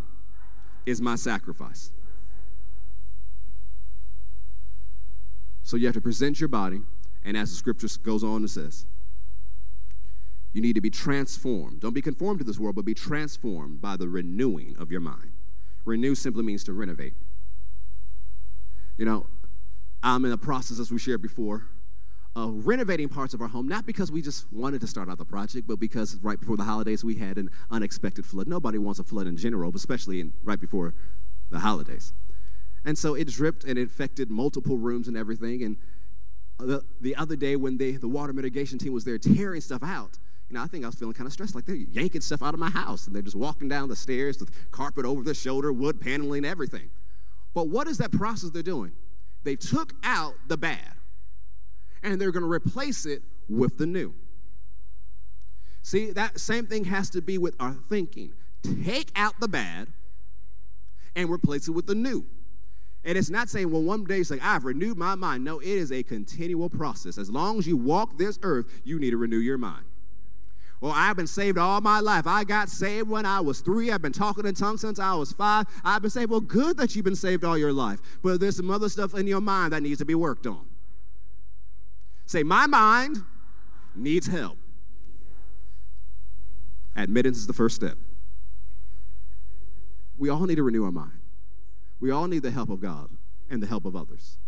[0.84, 1.90] is my sacrifice.
[5.62, 6.82] So you have to present your body,
[7.24, 8.84] and as the scripture goes on, it says,
[10.52, 11.80] you need to be transformed.
[11.80, 15.32] Don't be conformed to this world, but be transformed by the renewing of your mind.
[15.84, 17.14] Renew simply means to renovate.
[18.96, 19.26] You know,
[20.02, 21.66] I'm in a process, as we shared before,
[22.34, 25.24] of renovating parts of our home, not because we just wanted to start out the
[25.24, 28.46] project, but because right before the holidays we had an unexpected flood.
[28.46, 30.94] Nobody wants a flood in general, but especially in, right before
[31.50, 32.12] the holidays.
[32.84, 35.62] And so it dripped and infected multiple rooms and everything.
[35.62, 35.76] And
[36.58, 40.18] the, the other day when they, the water mitigation team was there tearing stuff out,
[40.48, 42.54] you know, I think I was feeling kind of stressed, like they're yanking stuff out
[42.54, 45.72] of my house and they're just walking down the stairs with carpet over their shoulder,
[45.72, 46.88] wood paneling, everything.
[47.54, 48.92] But what is that process they're doing?
[49.44, 50.94] They took out the bad
[52.02, 54.14] and they're going to replace it with the new.
[55.82, 58.32] See, that same thing has to be with our thinking.
[58.84, 59.88] Take out the bad
[61.14, 62.24] and replace it with the new.
[63.04, 65.44] And it's not saying, well, one day it's like, I've renewed my mind.
[65.44, 67.16] No, it is a continual process.
[67.16, 69.84] As long as you walk this earth, you need to renew your mind.
[70.80, 72.26] Well, I've been saved all my life.
[72.26, 73.90] I got saved when I was three.
[73.90, 75.66] I've been talking in tongues since I was five.
[75.84, 76.30] I've been saved.
[76.30, 77.98] Well, good that you've been saved all your life.
[78.22, 80.66] But there's some other stuff in your mind that needs to be worked on.
[82.26, 83.24] Say, my mind
[83.94, 84.58] needs help.
[86.94, 87.96] Admittance is the first step.
[90.16, 91.20] We all need to renew our mind.
[92.00, 93.08] We all need the help of God
[93.50, 94.38] and the help of others.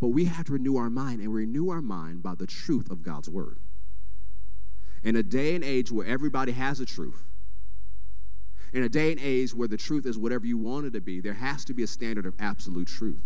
[0.00, 3.02] But we have to renew our mind and renew our mind by the truth of
[3.02, 3.58] God's word.
[5.02, 7.24] In a day and age where everybody has a truth,
[8.72, 11.20] in a day and age where the truth is whatever you want it to be,
[11.20, 13.22] there has to be a standard of absolute truth.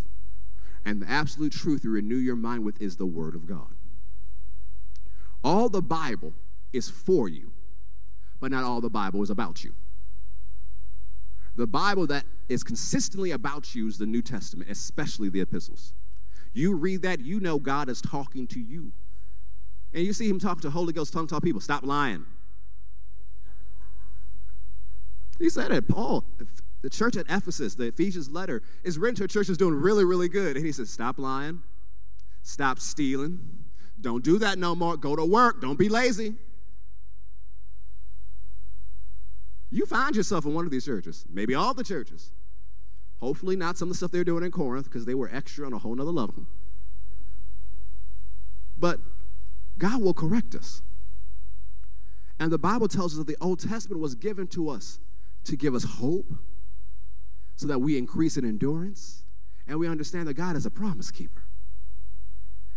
[0.85, 3.75] And the absolute truth you renew your mind with is the Word of God.
[5.43, 6.33] All the Bible
[6.71, 7.51] is for you,
[8.39, 9.73] but not all the Bible is about you.
[11.55, 15.93] The Bible that is consistently about you is the New Testament, especially the epistles.
[16.53, 18.91] You read that, you know God is talking to you.
[19.93, 21.61] And you see him talk to Holy Ghost tongue talk people.
[21.61, 22.25] Stop lying.
[25.39, 25.87] He said it.
[25.87, 26.23] Paul,
[26.81, 30.05] the church at Ephesus, the Ephesians letter, is written to a church that's doing really,
[30.05, 30.55] really good.
[30.55, 31.61] And he says, Stop lying,
[32.43, 33.39] stop stealing,
[33.99, 34.97] don't do that no more.
[34.97, 36.35] Go to work, don't be lazy.
[39.71, 42.31] You find yourself in one of these churches, maybe all the churches.
[43.19, 45.73] Hopefully, not some of the stuff they're doing in Corinth because they were extra on
[45.73, 46.45] a whole nother level.
[48.77, 48.99] But
[49.77, 50.81] God will correct us.
[52.39, 54.99] And the Bible tells us that the Old Testament was given to us
[55.45, 56.33] to give us hope
[57.55, 59.23] so that we increase in endurance
[59.67, 61.43] and we understand that God is a promise keeper.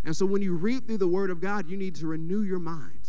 [0.05, 2.61] And so when you read through the Word of God, you need to renew your
[2.61, 3.09] mind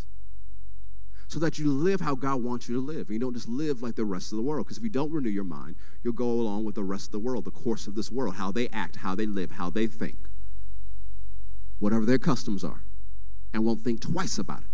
[1.27, 3.11] so that you live how God wants you to live.
[3.11, 4.65] You don't just live like the rest of the world.
[4.65, 7.19] Because if you don't renew your mind, you'll go along with the rest of the
[7.19, 10.29] world, the course of this world, how they act, how they live, how they think,
[11.79, 12.81] whatever their customs are,
[13.57, 14.69] and won't think twice about it.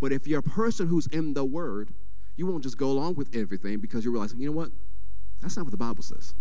[0.00, 1.94] But if you're a person who's in the Word,
[2.36, 4.70] you won't just go along with everything because you realize, you know what?
[5.40, 6.34] That's not what the Bible says.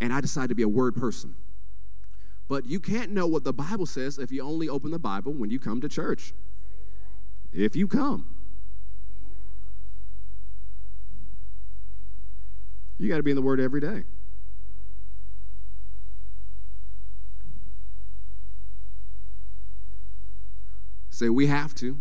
[0.00, 1.34] And I decided to be a Word person.
[2.48, 5.50] But you can't know what the Bible says if you only open the Bible when
[5.50, 6.34] you come to church
[7.52, 8.26] if you come.
[12.98, 14.04] You got to be in the Word every day.
[21.22, 21.98] Say, we have to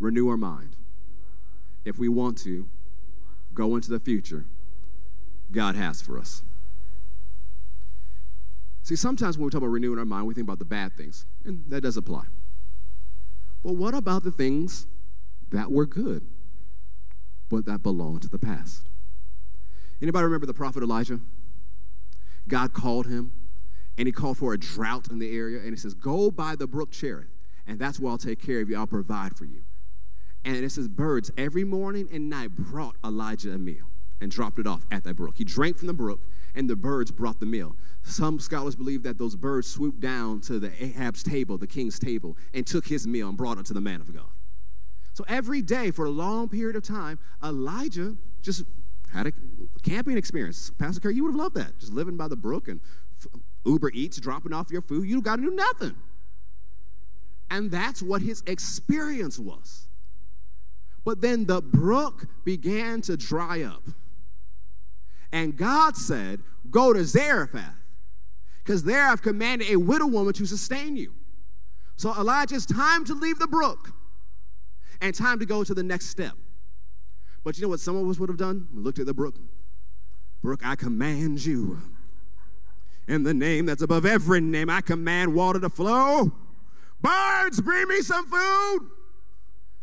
[0.00, 0.74] renew our mind.
[1.84, 2.68] If we want to
[3.54, 4.44] go into the future
[5.52, 6.42] God has for us.
[8.82, 11.26] See, sometimes when we talk about renewing our mind, we think about the bad things,
[11.44, 12.24] and that does apply.
[13.62, 14.88] But what about the things
[15.52, 16.26] that were good,
[17.48, 18.88] but that belong to the past?
[20.02, 21.20] Anybody remember the prophet Elijah?
[22.48, 23.30] God called him,
[23.96, 26.66] and he called for a drought in the area, and he says, Go by the
[26.66, 27.37] brook Cherith,
[27.68, 28.76] and that's where I'll take care of you.
[28.76, 29.62] I'll provide for you.
[30.44, 33.84] And it says, Birds every morning and night brought Elijah a meal
[34.20, 35.34] and dropped it off at that brook.
[35.36, 36.20] He drank from the brook,
[36.54, 37.76] and the birds brought the meal.
[38.02, 42.36] Some scholars believe that those birds swooped down to the Ahab's table, the king's table,
[42.54, 44.26] and took his meal and brought it to the man of God.
[45.12, 48.64] So every day for a long period of time, Elijah just
[49.12, 49.32] had a
[49.82, 50.70] camping experience.
[50.78, 51.78] Pastor Kerr, you would have loved that.
[51.78, 52.80] Just living by the brook and
[53.64, 55.08] Uber Eats, dropping off your food.
[55.08, 55.96] You got to do nothing.
[57.50, 59.88] And that's what his experience was.
[61.04, 63.84] But then the brook began to dry up.
[65.32, 67.74] And God said, Go to Zarephath,
[68.62, 71.14] because there I've commanded a widow woman to sustain you.
[71.96, 73.92] So Elijah, it's time to leave the brook
[75.00, 76.32] and time to go to the next step.
[77.42, 78.68] But you know what some of us would have done?
[78.74, 79.36] We looked at the brook.
[80.42, 81.80] Brook, I command you.
[83.06, 86.32] In the name that's above every name, I command water to flow.
[87.00, 88.90] Birds, bring me some food.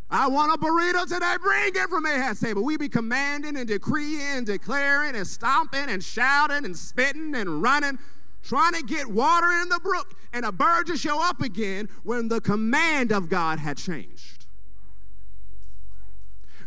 [0.09, 1.35] I want a burrito today.
[1.41, 2.63] Bring it from Ahab's table.
[2.63, 7.97] We be commanding and decreeing and declaring and stomping and shouting and spitting and running,
[8.43, 10.13] trying to get water in the brook.
[10.31, 14.44] And a bird to show up again when the command of God had changed.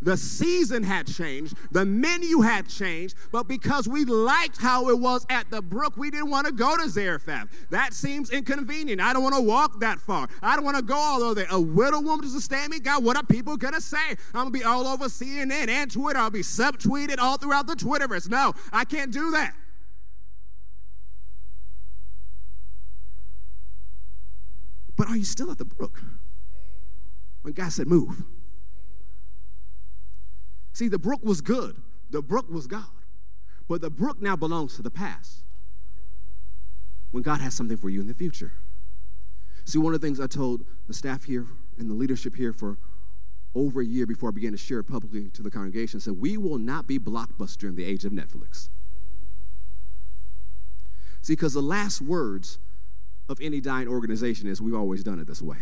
[0.02, 5.26] The season had changed, the menu had changed, but because we liked how it was
[5.28, 7.48] at the brook, we didn't want to go to Zarephath.
[7.70, 9.00] That seems inconvenient.
[9.00, 10.28] I don't want to walk that far.
[10.42, 11.46] I don't want to go all over there.
[11.50, 12.80] A widow woman sustain me?
[12.80, 14.16] God, what are people going to say?
[14.34, 16.18] I'm going to be all over CNN and Twitter.
[16.18, 18.28] I'll be subtweeted all throughout the Twitterverse.
[18.28, 19.54] No, I can't do that.
[24.96, 26.02] But are you still at the brook?
[27.42, 28.24] When God said, move.
[30.78, 32.84] See, the brook was good, the brook was God.
[33.66, 35.42] But the brook now belongs to the past
[37.10, 38.52] when God has something for you in the future.
[39.64, 42.78] See, one of the things I told the staff here and the leadership here for
[43.56, 46.36] over a year before I began to share it publicly to the congregation said, We
[46.36, 48.68] will not be blockbuster in the age of Netflix.
[51.22, 52.60] See, because the last words
[53.28, 55.56] of any dying organization is, We've always done it this way.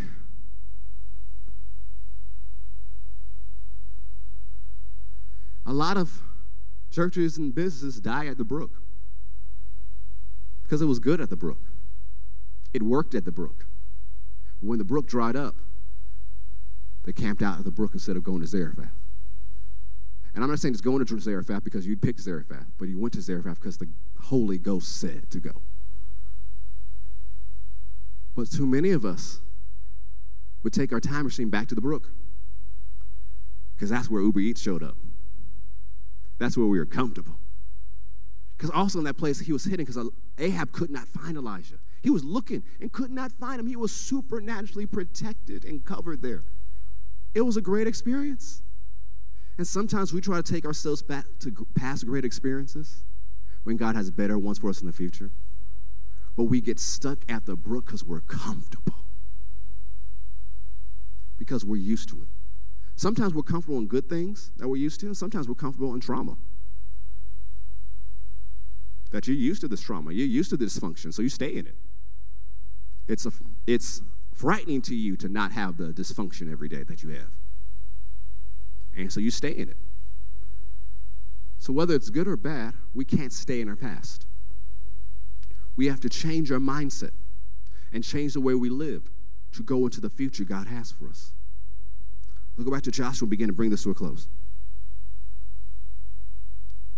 [5.66, 6.22] A lot of
[6.90, 8.70] churches and businesses die at the brook
[10.62, 11.60] because it was good at the brook.
[12.72, 13.66] It worked at the brook.
[14.60, 15.56] When the brook dried up,
[17.04, 18.90] they camped out at the brook instead of going to Zarephath.
[20.34, 23.14] And I'm not saying just going to Zarephath because you'd picked Zarephath, but you went
[23.14, 23.88] to Zarephath because the
[24.24, 25.62] Holy Ghost said to go.
[28.34, 29.40] But too many of us
[30.62, 32.10] would take our time machine back to the brook
[33.74, 34.96] because that's where Uber Eats showed up.
[36.38, 37.36] That's where we were comfortable.
[38.56, 41.76] Because also in that place, he was hidden because Ahab could not find Elijah.
[42.02, 43.66] He was looking and could not find him.
[43.66, 46.44] He was supernaturally protected and covered there.
[47.34, 48.62] It was a great experience.
[49.58, 53.04] And sometimes we try to take ourselves back to past great experiences
[53.64, 55.30] when God has better ones for us in the future.
[56.36, 59.04] But we get stuck at the brook because we're comfortable,
[61.38, 62.28] because we're used to it.
[62.96, 66.00] Sometimes we're comfortable in good things that we're used to, and sometimes we're comfortable in
[66.00, 66.36] trauma.
[69.10, 71.66] That you're used to this trauma, you're used to this dysfunction, so you stay in
[71.66, 71.76] it.
[73.06, 73.32] It's, a,
[73.66, 74.00] it's
[74.34, 77.30] frightening to you to not have the dysfunction every day that you have.
[78.96, 79.76] And so you stay in it.
[81.58, 84.26] So whether it's good or bad, we can't stay in our past.
[85.76, 87.12] We have to change our mindset
[87.92, 89.10] and change the way we live
[89.52, 91.32] to go into the future God has for us.
[92.56, 94.28] Let's go back to Joshua and begin to bring this to a close.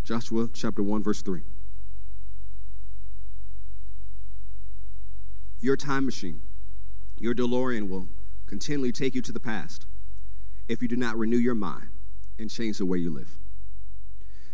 [0.05, 1.43] Joshua chapter 1, verse 3.
[5.61, 6.41] Your time machine,
[7.19, 8.09] your DeLorean will
[8.47, 9.87] continually take you to the past
[10.69, 11.89] if you do not renew your mind
[12.39, 13.39] and change the way you live.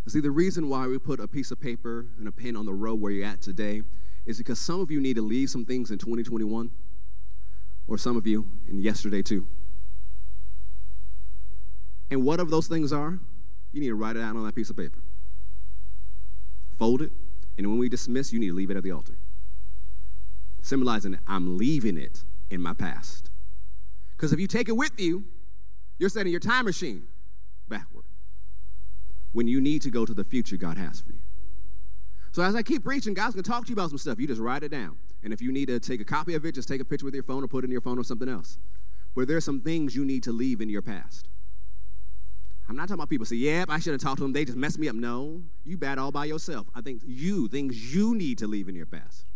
[0.06, 2.74] See, the reason why we put a piece of paper and a pen on the
[2.74, 3.82] road where you're at today
[4.26, 6.70] is because some of you need to leave some things in 2021,
[7.86, 9.46] or some of you in yesterday too.
[12.10, 13.18] And what of those things are,
[13.72, 15.00] you need to write it out on that piece of paper.
[16.78, 17.12] Fold it,
[17.56, 19.16] and when we dismiss, you need to leave it at the altar.
[20.62, 23.30] Symbolizing I'm leaving it in my past.
[24.16, 25.24] Because if you take it with you,
[25.98, 27.04] you're setting your time machine
[27.68, 28.04] backward
[29.32, 31.18] when you need to go to the future God has for you.
[32.32, 34.18] So as I keep preaching, God's gonna talk to you about some stuff.
[34.18, 34.96] You just write it down.
[35.22, 37.14] And if you need to take a copy of it, just take a picture with
[37.14, 38.58] your phone or put it in your phone or something else.
[39.14, 41.28] But there's some things you need to leave in your past.
[42.68, 44.32] I'm not talking about people say, yep, I should have talked to them.
[44.32, 44.96] They just messed me up.
[44.96, 46.66] No, you bad all by yourself.
[46.74, 49.26] I think you, things you need to leave in your past.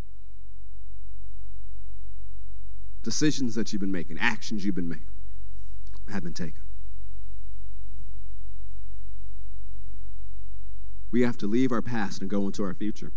[3.02, 5.06] Decisions that you've been making, actions you've been making,
[6.10, 6.62] have been taken.
[11.10, 13.12] We have to leave our past and go into our future.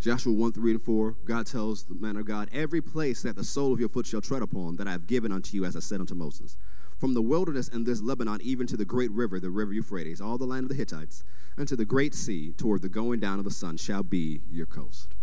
[0.00, 3.44] Joshua 1 3 and 4, God tells the man of God, Every place that the
[3.44, 5.80] sole of your foot shall tread upon, that I have given unto you, as I
[5.80, 6.56] said unto Moses.
[6.98, 10.38] From the wilderness and this Lebanon, even to the great river, the river Euphrates, all
[10.38, 11.22] the land of the Hittites,
[11.58, 15.14] unto the great sea, toward the going down of the sun, shall be your coast.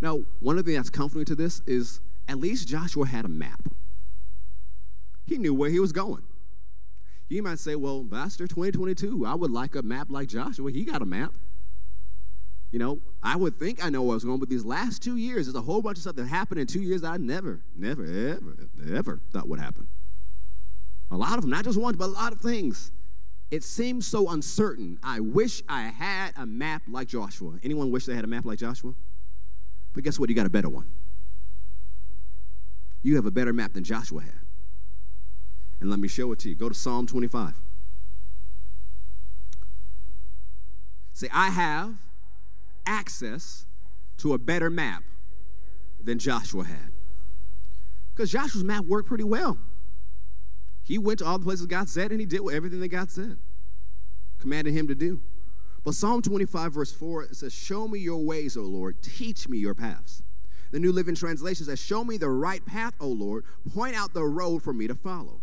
[0.00, 3.28] Now, one of the things that's comforting to this is at least Joshua had a
[3.28, 3.68] map.
[5.26, 6.24] He knew where he was going.
[7.28, 10.70] You might say, well, Pastor 2022, I would like a map like Joshua.
[10.70, 11.34] He got a map.
[12.70, 15.16] You know, I would think I know where I was going, but these last two
[15.16, 17.62] years, there's a whole bunch of stuff that happened in two years that I never,
[17.74, 19.88] never, ever, ever thought would happen.
[21.10, 22.92] A lot of them, not just one, but a lot of things.
[23.50, 24.98] It seems so uncertain.
[25.02, 27.58] I wish I had a map like Joshua.
[27.62, 28.92] Anyone wish they had a map like Joshua?
[29.94, 30.28] But guess what?
[30.28, 30.90] You got a better one.
[33.02, 34.40] You have a better map than Joshua had.
[35.80, 36.56] And let me show it to you.
[36.56, 37.54] Go to Psalm 25.
[41.14, 41.94] Say, I have
[42.84, 43.66] access
[44.18, 45.04] to a better map
[46.02, 46.92] than Joshua had.
[48.14, 49.58] Because Joshua's map worked pretty well.
[50.88, 53.36] He went to all the places God said and he did everything that God said,
[54.38, 55.20] commanded him to do.
[55.84, 59.58] But Psalm 25, verse 4, it says, Show me your ways, O Lord, teach me
[59.58, 60.22] your paths.
[60.70, 64.24] The New Living Translation says, Show me the right path, O Lord, point out the
[64.24, 65.42] road for me to follow.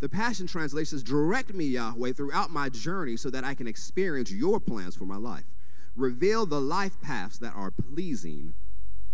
[0.00, 4.30] The Passion Translation says, Direct me, Yahweh, throughout my journey so that I can experience
[4.30, 5.54] your plans for my life.
[5.96, 8.52] Reveal the life paths that are pleasing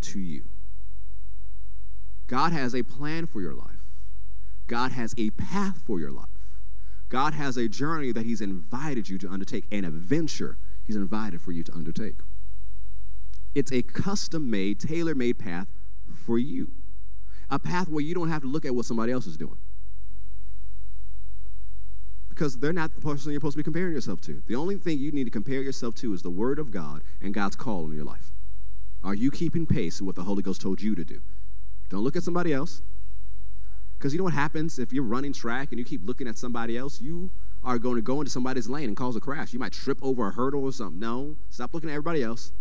[0.00, 0.44] to you.
[2.26, 3.77] God has a plan for your life,
[4.68, 6.28] God has a path for your life.
[7.08, 11.50] God has a journey that He's invited you to undertake, an adventure He's invited for
[11.52, 12.18] you to undertake.
[13.54, 15.66] It's a custom made, tailor made path
[16.14, 16.70] for you.
[17.50, 19.58] A path where you don't have to look at what somebody else is doing
[22.38, 24.40] because they're not the person you're supposed to be comparing yourself to.
[24.46, 27.34] The only thing you need to compare yourself to is the Word of God and
[27.34, 28.30] God's call in your life.
[29.02, 31.20] Are you keeping pace with what the Holy Ghost told you to do?
[31.88, 32.80] Don't look at somebody else.
[33.98, 36.78] Because you know what happens if you're running track and you keep looking at somebody
[36.78, 37.00] else?
[37.00, 37.30] You
[37.64, 39.52] are going to go into somebody's lane and cause a crash.
[39.52, 41.00] You might trip over a hurdle or something.
[41.00, 42.52] No, stop looking at everybody else.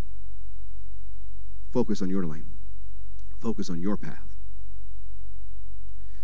[1.72, 2.48] Focus on your lane,
[3.40, 4.38] focus on your path.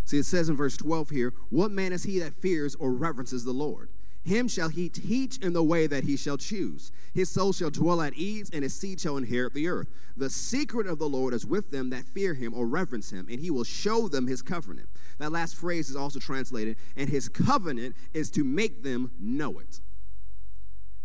[0.05, 3.45] See, it says in verse 12 here, What man is he that fears or reverences
[3.45, 3.89] the Lord?
[4.23, 6.91] Him shall he teach in the way that he shall choose.
[7.13, 9.89] His soul shall dwell at ease, and his seed shall inherit the earth.
[10.15, 13.41] The secret of the Lord is with them that fear him or reverence him, and
[13.41, 14.87] he will show them his covenant.
[15.17, 19.81] That last phrase is also translated, and his covenant is to make them know it.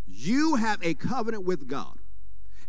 [0.07, 1.99] You have a covenant with God.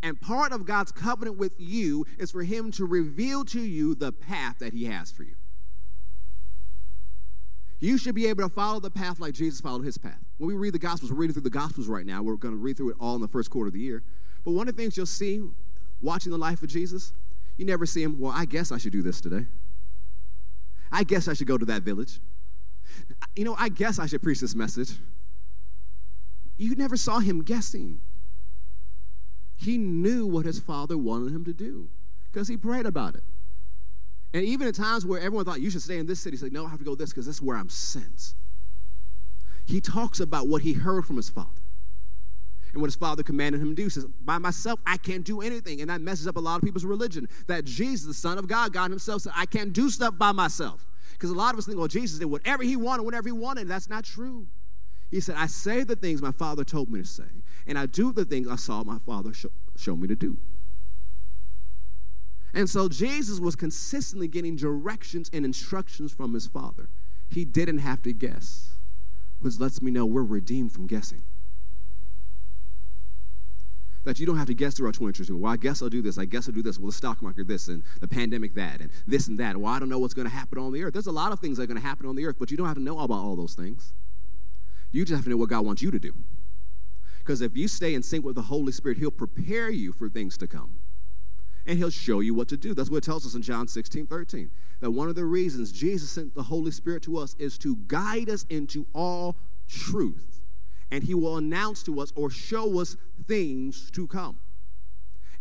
[0.02, 4.12] And part of God's covenant with you is for him to reveal to you the
[4.12, 5.34] path that he has for you.
[7.80, 10.20] You should be able to follow the path like Jesus followed his path.
[10.36, 12.22] when we read the Gospels, we're reading through the Gospels right now.
[12.22, 14.02] We're going to read through it all in the first quarter of the year.
[14.44, 15.42] But one of the things you'll see
[16.02, 17.12] watching the life of Jesus,
[17.56, 19.46] you never see him, well, I guess I should do this today.
[20.92, 22.20] I guess I should go to that village.
[23.36, 24.92] You know, I guess I should preach this message.
[26.58, 28.00] You never saw him guessing.
[29.56, 31.88] He knew what his father wanted him to do
[32.30, 33.22] because he prayed about it.
[34.32, 36.52] And even at times where everyone thought you should stay in this city, he said,
[36.52, 38.34] No, I have to go this because this is where I'm sent.
[39.66, 41.60] He talks about what he heard from his father
[42.72, 43.84] and what his father commanded him to do.
[43.84, 45.80] He says, By myself, I can't do anything.
[45.80, 47.28] And that messes up a lot of people's religion.
[47.48, 50.86] That Jesus, the Son of God, God himself said, I can't do stuff by myself.
[51.12, 53.68] Because a lot of us think, well, Jesus did whatever he wanted, whenever he wanted.
[53.68, 54.46] That's not true.
[55.10, 57.24] He said, I say the things my father told me to say,
[57.66, 60.38] and I do the things I saw my father show, show me to do.
[62.52, 66.88] And so Jesus was consistently getting directions and instructions from his father.
[67.28, 68.74] He didn't have to guess,
[69.40, 71.22] which lets me know we're redeemed from guessing
[74.04, 75.36] that you don't have to guess throughout 2022.
[75.36, 76.18] Well, I guess I'll do this.
[76.18, 76.78] I guess I'll do this.
[76.78, 79.56] Well, the stock market this and the pandemic that and this and that.
[79.56, 80.94] Well, I don't know what's going to happen on the earth.
[80.94, 82.56] There's a lot of things that are going to happen on the earth, but you
[82.56, 83.92] don't have to know about all those things.
[84.90, 86.14] You just have to know what God wants you to do.
[87.18, 90.36] Because if you stay in sync with the Holy Spirit, He'll prepare you for things
[90.38, 90.79] to come.
[91.70, 92.74] And He'll show you what to do.
[92.74, 94.50] That's what it tells us in John 16, 13.
[94.80, 98.28] That one of the reasons Jesus sent the Holy Spirit to us is to guide
[98.28, 99.36] us into all
[99.68, 100.40] truth
[100.90, 102.96] and he will announce to us or show us
[103.26, 104.38] things to come.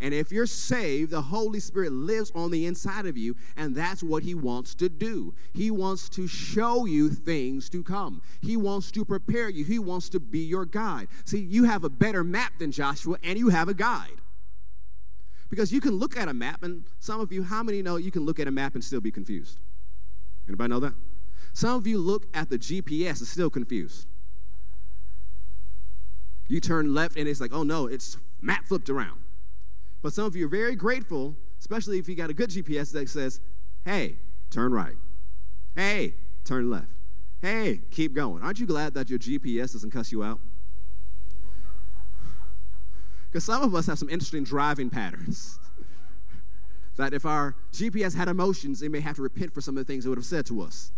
[0.02, 4.02] And if you're saved, the Holy Spirit lives on the inside of you, and that's
[4.02, 5.34] what He wants to do.
[5.52, 8.22] He wants to show you things to come.
[8.40, 9.66] He wants to prepare you.
[9.66, 11.10] He wants to be your guide.
[11.26, 14.22] See, you have a better map than Joshua, and you have a guide.
[15.50, 18.12] Because you can look at a map, and some of you, how many know you
[18.12, 19.60] can look at a map and still be confused?
[20.48, 20.94] Anybody know that?
[21.54, 24.08] Some of you look at the GPS and still confused.
[26.48, 29.22] You turn left and it's like, oh no, it's map flipped around.
[30.02, 33.10] But some of you are very grateful, especially if you got a good GPS that
[33.10, 33.40] says,
[33.86, 34.18] hey,
[34.50, 34.96] turn right.
[35.76, 36.88] Hey, turn left.
[37.42, 38.42] Hey, keep going.
[38.44, 40.40] Aren't you glad that your GPS doesn't cuss you out?
[43.30, 45.60] Because some of us have some interesting driving patterns.
[46.98, 49.92] that if our GPS had emotions, it may have to repent for some of the
[49.92, 50.92] things it would have said to us.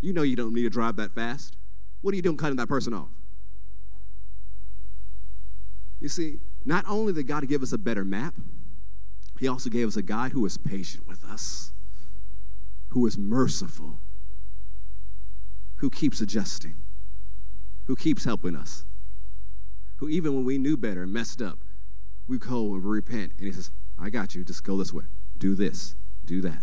[0.00, 1.56] You know you don't need to drive that fast.
[2.02, 3.08] What are you doing cutting that person off?
[6.00, 8.34] You see, not only did God give us a better map,
[9.38, 11.72] He also gave us a God who is patient with us,
[12.88, 13.98] who is merciful,
[15.76, 16.74] who keeps adjusting,
[17.86, 18.84] who keeps helping us,
[20.00, 21.58] who even when we knew better messed up,
[22.26, 23.32] we and repent.
[23.36, 24.44] And He says, I got you.
[24.44, 25.04] Just go this way.
[25.36, 25.94] Do this.
[26.24, 26.62] Do that.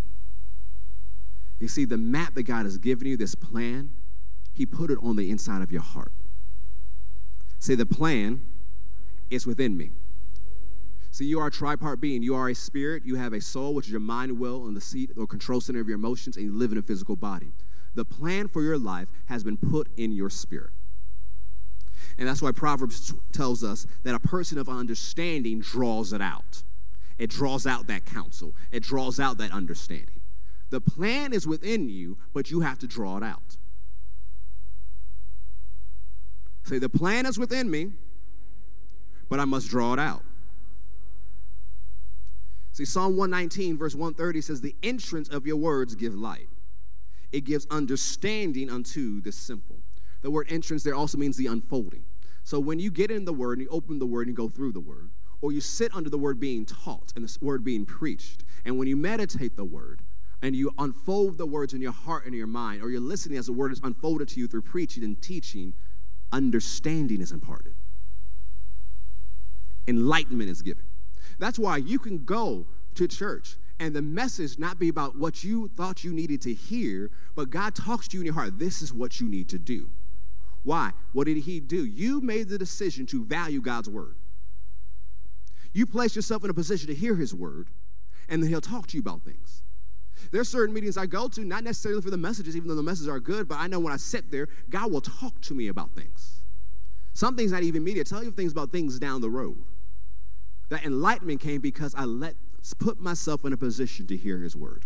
[1.59, 3.91] You see, the map that God has given you, this plan,
[4.53, 6.11] He put it on the inside of your heart.
[7.59, 8.41] Say, the plan
[9.29, 9.91] is within me.
[11.11, 12.23] See, you are a tripart being.
[12.23, 13.03] You are a spirit.
[13.05, 15.79] You have a soul, which is your mind, will, and the seat or control center
[15.79, 17.53] of your emotions, and you live in a physical body.
[17.93, 20.71] The plan for your life has been put in your spirit.
[22.17, 26.63] And that's why Proverbs tells us that a person of understanding draws it out.
[27.17, 30.21] It draws out that counsel, it draws out that understanding.
[30.69, 33.57] The plan is within you, but you have to draw it out.
[36.63, 37.93] Say, the plan is within me,
[39.29, 40.23] but I must draw it out.
[42.73, 46.49] See, Psalm 119, verse 130 says, The entrance of your words give light.
[47.31, 49.77] It gives understanding unto the simple.
[50.21, 52.03] The word entrance there also means the unfolding.
[52.47, 54.47] So when you get in the word and you open the word and you go
[54.47, 55.09] through the word,
[55.41, 58.87] or you sit under the word being taught and the word being preached, and when
[58.87, 60.01] you meditate the word
[60.41, 63.47] and you unfold the words in your heart and your mind, or you're listening as
[63.47, 65.73] the word is unfolded to you through preaching and teaching,
[66.31, 67.75] understanding is imparted
[69.89, 70.85] enlightenment is given.
[71.39, 75.69] That's why you can go to church and the message not be about what you
[75.75, 78.57] thought you needed to hear, but God talks to you in your heart.
[78.57, 79.89] This is what you need to do.
[80.67, 80.91] Why?
[81.13, 81.85] What did He do?
[81.85, 84.17] You made the decision to value God's word.
[85.71, 87.69] You place yourself in a position to hear His word,
[88.27, 89.63] and then He'll talk to you about things.
[90.29, 92.83] There are certain meetings I go to, not necessarily for the messages, even though the
[92.83, 95.69] messages are good, but I know when I sit there, God will talk to me
[95.69, 96.41] about things.
[97.13, 99.63] Some things not even media, tell you things about things down the road.
[100.67, 102.35] That enlightenment came because I let
[102.77, 104.83] put myself in a position to hear his word.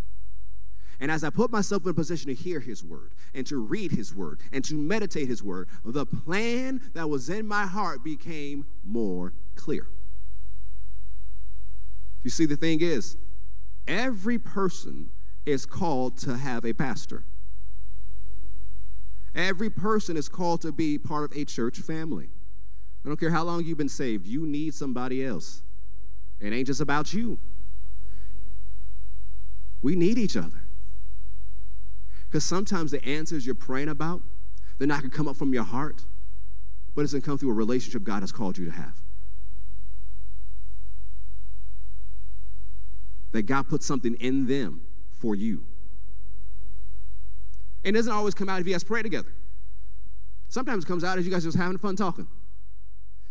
[1.01, 3.91] And as I put myself in a position to hear his word and to read
[3.91, 8.67] his word and to meditate his word, the plan that was in my heart became
[8.85, 9.87] more clear.
[12.21, 13.17] You see, the thing is,
[13.87, 15.09] every person
[15.43, 17.23] is called to have a pastor.
[19.33, 22.29] Every person is called to be part of a church family.
[23.03, 25.63] I don't care how long you've been saved, you need somebody else.
[26.39, 27.39] It ain't just about you.
[29.81, 30.60] We need each other.
[32.31, 34.21] Because sometimes the answers you're praying about,
[34.77, 36.05] they're not going to come up from your heart,
[36.95, 39.01] but it's going to come through a relationship God has called you to have.
[43.33, 44.79] That God put something in them
[45.11, 45.65] for you.
[47.83, 49.33] And it doesn't always come out if you guys pray together.
[50.47, 52.27] Sometimes it comes out as you guys just having fun talking,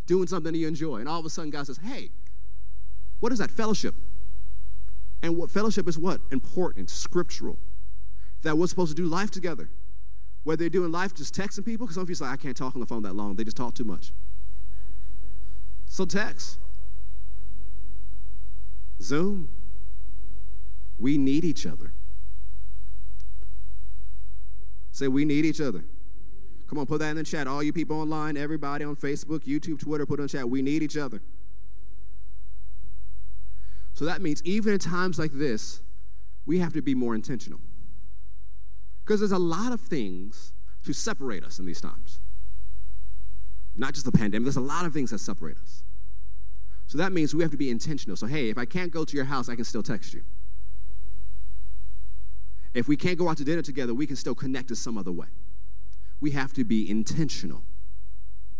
[0.05, 0.97] doing something that you enjoy.
[0.97, 2.11] And all of a sudden, God says, Hey,
[3.21, 3.51] what is that?
[3.51, 3.95] Fellowship.
[5.23, 6.21] And what fellowship is what?
[6.31, 7.59] Important, scriptural.
[8.43, 9.71] That we're supposed to do life together.
[10.45, 12.81] Whether they're doing life just texting people, because some people say, I can't talk on
[12.81, 14.13] the phone that long, they just talk too much.
[15.87, 16.59] So text.
[19.03, 19.49] Zoom.
[20.99, 21.93] We need each other.
[24.93, 25.85] Say, we need each other.
[26.69, 27.47] Come on, put that in the chat.
[27.47, 30.49] All you people online, everybody on Facebook, YouTube, Twitter, put in the chat.
[30.49, 31.21] We need each other.
[33.95, 35.81] So that means even in times like this,
[36.47, 37.61] we have to be more intentional.
[39.11, 40.53] Because there's a lot of things
[40.85, 42.21] to separate us in these times.
[43.75, 45.83] Not just the pandemic, there's a lot of things that separate us.
[46.87, 48.17] So that means we have to be intentional.
[48.17, 50.23] So, hey, if I can't go to your house, I can still text you.
[52.73, 55.11] If we can't go out to dinner together, we can still connect in some other
[55.11, 55.27] way.
[56.21, 57.65] We have to be intentional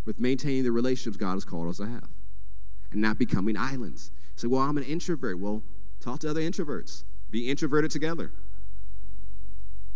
[0.05, 2.09] with maintaining the relationships God has called us to have
[2.91, 4.11] and not becoming islands.
[4.35, 5.39] Say, well, I'm an introvert.
[5.39, 5.63] Well,
[6.01, 7.05] talk to other introverts.
[7.31, 8.33] Be introverted together.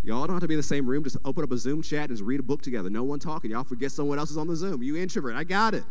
[0.04, 1.02] Y'all don't have to be in the same room.
[1.02, 2.90] Just open up a Zoom chat and just read a book together.
[2.90, 3.50] No one talking.
[3.50, 4.82] Y'all forget someone else is on the Zoom.
[4.82, 5.34] You introvert.
[5.34, 5.84] I got it.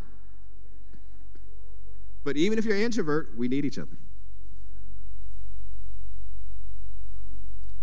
[2.22, 3.96] But even if you're an introvert, we need each other.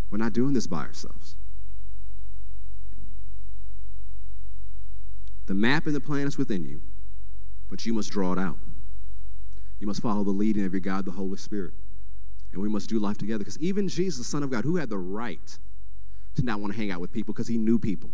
[0.10, 1.36] We're not doing this by ourselves.
[5.48, 6.82] The map and the plan is within you,
[7.70, 8.58] but you must draw it out.
[9.80, 11.74] You must follow the leading of your God, the Holy Spirit.
[12.54, 13.40] And we must do life together.
[13.40, 15.58] Because even Jesus, the Son of God, who had the right
[16.36, 18.10] to not want to hang out with people because he knew people,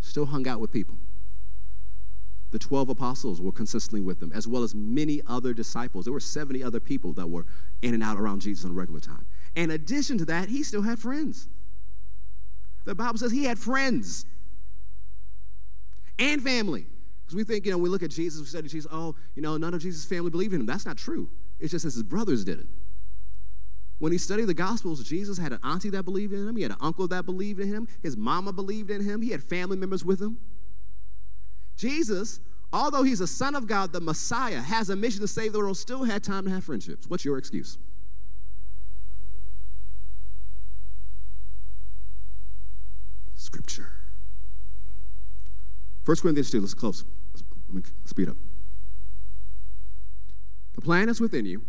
[0.00, 0.96] still hung out with people.
[2.50, 6.04] The 12 apostles were consistently with them, as well as many other disciples.
[6.04, 7.46] There were 70 other people that were
[7.80, 9.26] in and out around Jesus on a regular time.
[9.54, 11.48] In addition to that, he still had friends.
[12.84, 14.24] The Bible says he had friends
[16.18, 16.86] and family.
[17.22, 19.56] Because we think, you know, we look at Jesus, we study Jesus, oh, you know,
[19.56, 20.66] none of Jesus' family believed in him.
[20.66, 21.30] That's not true.
[21.60, 22.66] It's just that his brothers did it.
[24.00, 26.56] When he studied the Gospels, Jesus had an auntie that believed in him.
[26.56, 27.86] He had an uncle that believed in him.
[28.02, 29.20] His mama believed in him.
[29.20, 30.38] He had family members with him.
[31.76, 32.40] Jesus,
[32.72, 35.76] although he's a son of God, the Messiah, has a mission to save the world,
[35.76, 37.08] still had time to have friendships.
[37.08, 37.76] What's your excuse?
[43.34, 43.92] Scripture.
[46.06, 47.04] 1 Corinthians 2, let's close.
[47.68, 48.36] Let me speed up.
[50.74, 51.66] The plan is within you,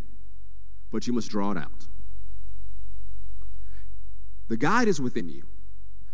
[0.94, 1.88] but you must draw it out.
[4.52, 5.44] The guide is within you,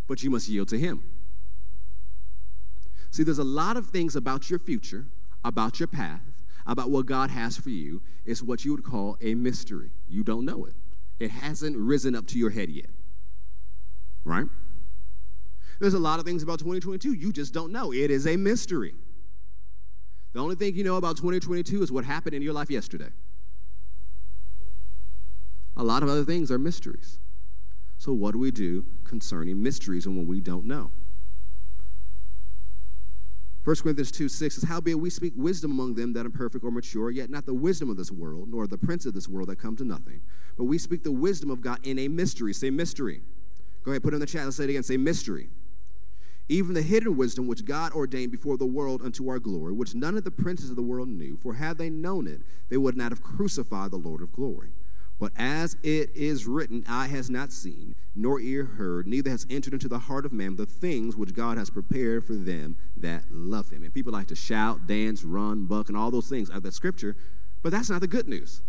[0.08, 1.02] but you must yield to Him.
[3.10, 5.08] See, there's a lot of things about your future,
[5.44, 6.22] about your path,
[6.68, 9.90] about what God has for you, is what you would call a mystery.
[10.08, 10.76] You don't know it,
[11.20, 12.92] it hasn't risen up to your head yet.
[14.24, 14.46] Right?
[15.80, 17.92] There's a lot of things about 2022 you just don't know.
[17.92, 18.94] It is a mystery.
[20.34, 23.10] The only thing you know about 2022 is what happened in your life yesterday.
[25.76, 27.18] A lot of other things are mysteries.
[27.98, 30.92] So, what do we do concerning mysteries and when we don't know?
[33.64, 36.72] 1 Corinthians 2 6 says, Howbeit we speak wisdom among them that are perfect or
[36.72, 39.58] mature, yet not the wisdom of this world, nor the prince of this world that
[39.58, 40.22] come to nothing.
[40.58, 42.54] But we speak the wisdom of God in a mystery.
[42.54, 43.22] Say mystery.
[43.84, 44.46] Go ahead, put it in the chat.
[44.46, 44.84] Let's say it again.
[44.84, 45.50] Say mystery
[46.50, 50.16] even the hidden wisdom which God ordained before the world unto our glory, which none
[50.16, 51.38] of the princes of the world knew.
[51.38, 54.72] For had they known it, they would not have crucified the Lord of glory.
[55.20, 59.74] But as it is written, eye has not seen, nor ear heard, neither has entered
[59.74, 63.72] into the heart of man the things which God has prepared for them that love
[63.72, 63.84] him.
[63.84, 66.74] And people like to shout, dance, run, buck, and all those things out of that
[66.74, 67.16] scripture,
[67.64, 68.62] but that's not the good news.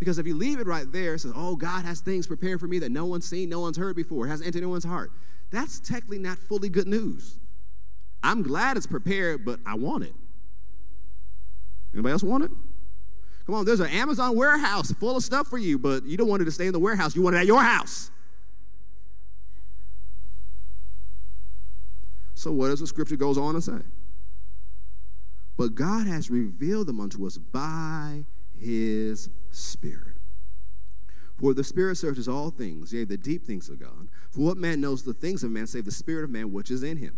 [0.00, 2.66] Because if you leave it right there, it says, Oh, God has things prepared for
[2.66, 5.12] me that no one's seen, no one's heard before, it hasn't entered anyone's heart
[5.50, 7.38] that's technically not fully good news.
[8.22, 10.14] I'm glad it's prepared, but I want it.
[11.94, 12.50] Anybody else want it?
[13.48, 16.42] Come on, there's an Amazon warehouse full of stuff for you, but you don't want
[16.42, 17.16] it to stay in the warehouse.
[17.16, 18.10] You want it at your house.
[22.34, 23.78] So, what does the scripture goes on to say?
[25.56, 30.16] But God has revealed them unto us by his Spirit.
[31.38, 34.08] For the Spirit searches all things, yea, the deep things of God.
[34.30, 36.82] For what man knows the things of man, save the Spirit of man which is
[36.82, 37.16] in him?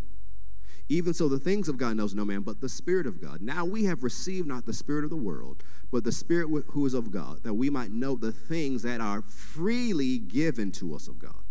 [0.91, 3.41] Even so, the things of God knows no man but the Spirit of God.
[3.41, 5.62] Now we have received not the Spirit of the world,
[5.93, 9.22] but the Spirit who is of God, that we might know the things that are
[9.22, 11.45] freely given to us of God.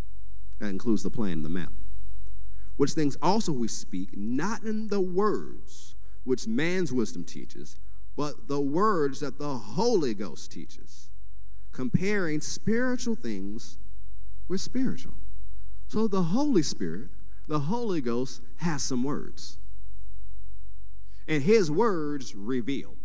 [0.60, 1.72] That includes the plan the map.
[2.76, 7.78] Which things also we speak, not in the words which man's wisdom teaches,
[8.18, 11.10] but the words that the Holy Ghost teaches
[11.72, 13.78] comparing spiritual things
[14.50, 15.14] with spiritual.
[15.88, 17.10] So the Holy Spirit,
[17.50, 19.58] the Holy Ghost, has some words.
[21.28, 22.96] And his words reveal.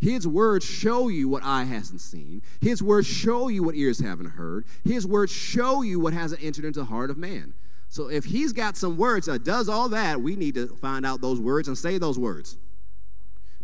[0.00, 2.42] His words show you what eye hasn't seen.
[2.60, 4.64] His words show you what ears haven't heard.
[4.84, 7.54] His words show you what hasn't entered into the heart of man.
[7.88, 11.20] So if he's got some words that does all that, we need to find out
[11.20, 12.56] those words and say those words.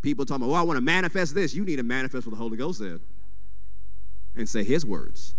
[0.03, 1.55] People talking about, oh, I want to manifest this.
[1.55, 3.01] You need to manifest what the Holy Ghost said
[4.36, 5.34] and say his words.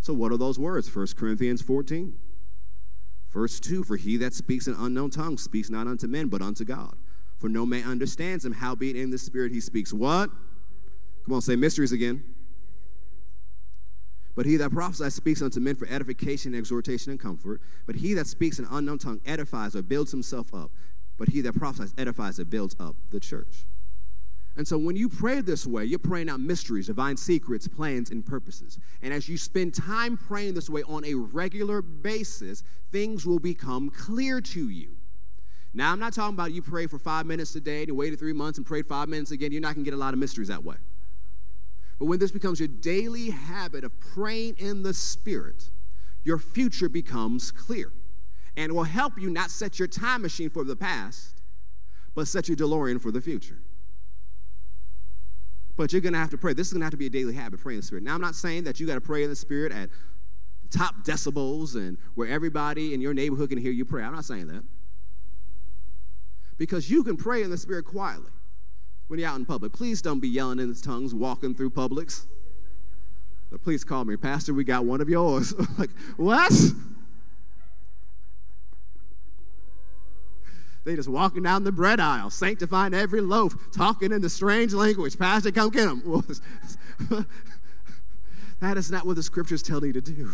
[0.00, 0.94] So, what are those words?
[0.94, 2.16] 1 Corinthians 14.
[3.30, 6.64] Verse 2 For he that speaks in unknown tongues speaks not unto men, but unto
[6.64, 6.96] God.
[7.38, 10.30] For no man understands him, howbeit in the Spirit he speaks what?
[11.24, 12.22] Come on, say mysteries again.
[14.34, 17.60] But he that prophesies speaks unto men for edification, exhortation, and comfort.
[17.86, 20.70] But he that speaks in unknown tongue edifies or builds himself up.
[21.18, 23.64] But he that prophesies edifies or builds up the church.
[24.60, 28.22] And so when you pray this way, you're praying out mysteries, divine secrets, plans, and
[28.26, 28.78] purposes.
[29.00, 33.88] And as you spend time praying this way on a regular basis, things will become
[33.88, 34.98] clear to you.
[35.72, 38.34] Now, I'm not talking about you pray for five minutes a day and waited three
[38.34, 39.50] months and prayed five minutes again.
[39.50, 40.76] You're not going to get a lot of mysteries that way.
[41.98, 45.70] But when this becomes your daily habit of praying in the Spirit,
[46.22, 47.92] your future becomes clear.
[48.58, 51.40] And will help you not set your time machine for the past,
[52.14, 53.56] but set your DeLorean for the future.
[55.80, 56.52] But you're going to have to pray.
[56.52, 58.04] This is going to have to be a daily habit, praying in the Spirit.
[58.04, 59.88] Now, I'm not saying that you got to pray in the Spirit at
[60.68, 64.02] top decibels and where everybody in your neighborhood can hear you pray.
[64.02, 64.62] I'm not saying that.
[66.58, 68.30] Because you can pray in the Spirit quietly
[69.06, 69.72] when you're out in public.
[69.72, 72.26] Please don't be yelling in tongues walking through Publix.
[73.62, 75.54] Please call me, Pastor, we got one of yours.
[75.78, 76.52] like, what?
[80.84, 85.18] They just walking down the bread aisle, sanctifying every loaf, talking in the strange language.
[85.18, 86.24] Pastor, come get them.
[88.60, 90.32] that is not what the scriptures tell you to do.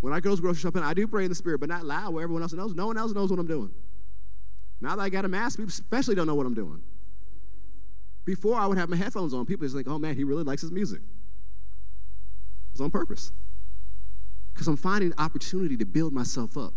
[0.00, 2.12] When I go to grocery shopping, I do pray in the spirit, but not loud
[2.14, 2.74] where everyone else knows.
[2.74, 3.70] No one else knows what I'm doing.
[4.80, 6.80] Now that I got a mask, people especially don't know what I'm doing.
[8.24, 10.62] Before I would have my headphones on, people just think, oh man, he really likes
[10.62, 11.00] his music.
[12.72, 13.32] It's on purpose
[14.52, 16.74] because I'm finding opportunity to build myself up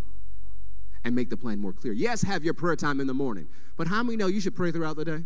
[1.04, 1.94] and make the plan more clear.
[1.94, 3.48] Yes, have your prayer time in the morning,
[3.78, 5.24] but how many know you should pray throughout the day?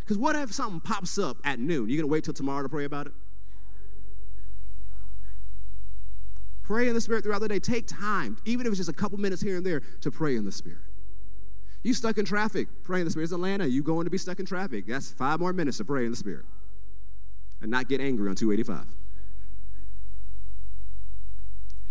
[0.00, 1.88] Because what if something pops up at noon?
[1.88, 3.12] You gonna wait till tomorrow to pray about it?
[6.64, 7.58] Pray in the Spirit throughout the day.
[7.58, 10.44] Take time, even if it's just a couple minutes here and there, to pray in
[10.44, 10.78] the Spirit.
[11.82, 13.24] You stuck in traffic, pray in the Spirit.
[13.24, 13.66] It's Atlanta.
[13.66, 14.86] You going to be stuck in traffic.
[14.86, 16.46] That's five more minutes to pray in the Spirit
[17.60, 18.86] and not get angry on 285.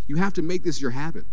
[0.08, 1.26] You have to make this your habit.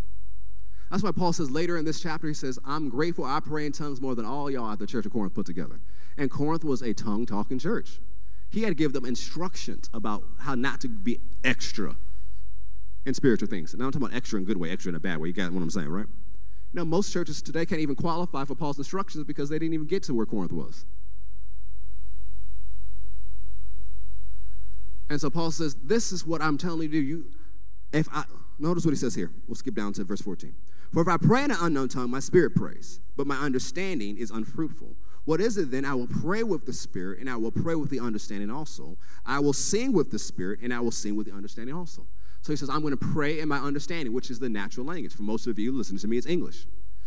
[0.91, 3.73] That's why Paul says later in this chapter, he says, I'm grateful I pray in
[3.73, 5.81] tongues more than all y'all at the church of Corinth put together.
[6.17, 8.01] And Corinth was a tongue talking church.
[8.51, 11.97] He had to give them instructions about how not to be extra
[13.07, 13.73] in spiritual things.
[13.75, 15.29] Now I'm talking about extra in a good way, extra in a bad way.
[15.29, 16.07] You got what I'm saying, right?
[16.73, 19.87] You know, most churches today can't even qualify for Paul's instructions because they didn't even
[19.87, 20.85] get to where Corinth was.
[25.09, 27.01] And so Paul says, This is what I'm telling you to do.
[27.01, 27.25] You,
[27.93, 28.25] if I,
[28.61, 29.31] Notice what he says here.
[29.49, 30.55] We'll skip down to verse 14.
[30.93, 34.31] For if I pray in an unknown tongue, my spirit prays, but my understanding is
[34.31, 34.97] unfruitful.
[35.25, 35.85] What is it then?
[35.85, 38.99] I will pray with the spirit, and I will pray with the understanding also.
[39.25, 42.07] I will sing with the spirit, and I will sing with the understanding also.
[42.43, 45.15] So he says, I'm going to pray in my understanding, which is the natural language.
[45.15, 46.67] For most of you listening to me, it's English.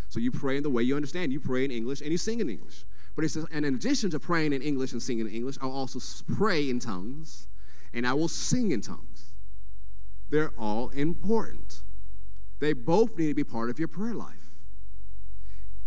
[0.09, 1.33] So you pray in the way you understand.
[1.33, 2.85] You pray in English and you sing in English.
[3.15, 5.71] But he says, and in addition to praying in English and singing in English, I'll
[5.71, 5.99] also
[6.35, 7.47] pray in tongues,
[7.93, 9.12] and I will sing in tongues.
[10.33, 11.83] They're all important.
[12.59, 14.49] They both need to be part of your prayer life.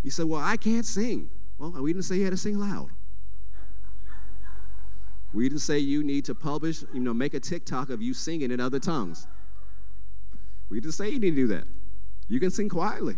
[0.05, 1.31] You say, Well, I can't sing.
[1.59, 2.91] Well, we didn't say you had to sing loud.
[5.35, 8.53] We didn't say you need to publish, you know, make a TikTok of you singing
[8.53, 9.27] in other tongues.
[10.69, 11.65] We didn't say you need to do that.
[12.29, 13.17] You can sing quietly.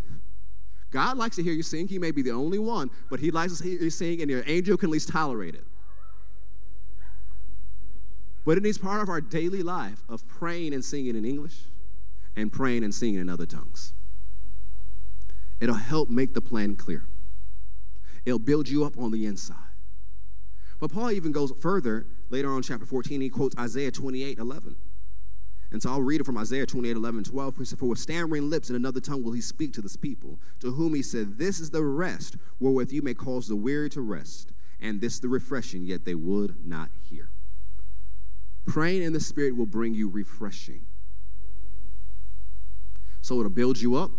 [0.91, 1.89] God likes to hear you sing.
[1.89, 4.45] He may be the only one, but He likes to hear you sing, and your
[4.47, 5.65] angel can at least tolerate it.
[8.45, 11.61] But it needs part of our daily life of praying and singing in English
[12.37, 13.93] and praying and singing in other tongues.
[15.61, 17.05] It'll help make the plan clear.
[18.25, 19.57] It'll build you up on the inside.
[20.81, 23.21] But Paul even goes further later on chapter 14.
[23.21, 24.77] He quotes Isaiah 28 11.
[25.71, 27.57] And so I'll read it from Isaiah 28 11 12.
[27.59, 30.39] He said, For with stammering lips and another tongue will he speak to this people,
[30.61, 34.01] to whom he said, This is the rest wherewith you may cause the weary to
[34.01, 37.31] rest, and this the refreshing, yet they would not hear.
[38.69, 40.83] Praying in the Spirit will bring you refreshing.
[43.23, 44.11] So it'll build you up,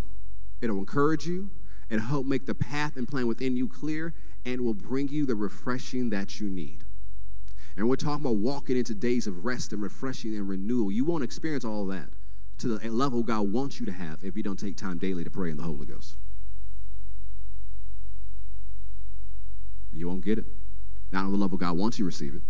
[0.59, 1.51] it'll encourage you,
[1.89, 5.35] it'll help make the path and plan within you clear, and will bring you the
[5.35, 6.83] refreshing that you need.
[7.77, 10.91] And we're talking about walking into days of rest and refreshing and renewal.
[10.91, 12.09] You won't experience all that
[12.57, 15.29] to the level God wants you to have if you don't take time daily to
[15.29, 16.17] pray in the Holy Ghost.
[19.93, 20.45] You won't get it.
[21.11, 22.41] Not on the level God wants you to receive it.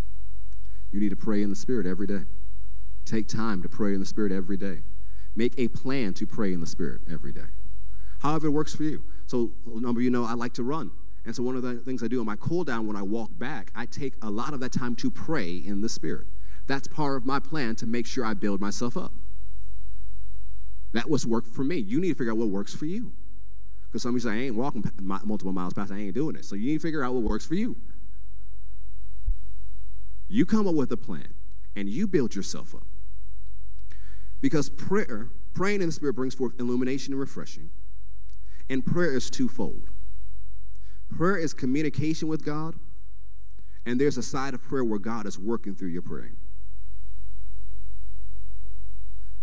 [0.91, 2.23] You need to pray in the Spirit every day.
[3.05, 4.83] Take time to pray in the Spirit every day.
[5.35, 7.47] Make a plan to pray in the Spirit every day.
[8.19, 9.03] However, it works for you.
[9.27, 10.91] So, a number you know I like to run.
[11.25, 13.37] And so, one of the things I do on my cool down when I walk
[13.37, 16.27] back, I take a lot of that time to pray in the Spirit.
[16.67, 19.13] That's part of my plan to make sure I build myself up.
[20.93, 21.77] That was worked for me.
[21.77, 23.11] You need to figure out what works for you.
[23.87, 26.45] Because some of you say, I ain't walking multiple miles past, I ain't doing it.
[26.45, 27.75] So, you need to figure out what works for you.
[30.29, 31.33] You come up with a plan
[31.75, 32.85] and you build yourself up.
[34.41, 37.71] Because prayer, praying in the Spirit brings forth illumination and refreshing.
[38.69, 39.89] And prayer is twofold.
[41.09, 42.75] Prayer is communication with God,
[43.85, 46.37] and there's a side of prayer where God is working through your praying.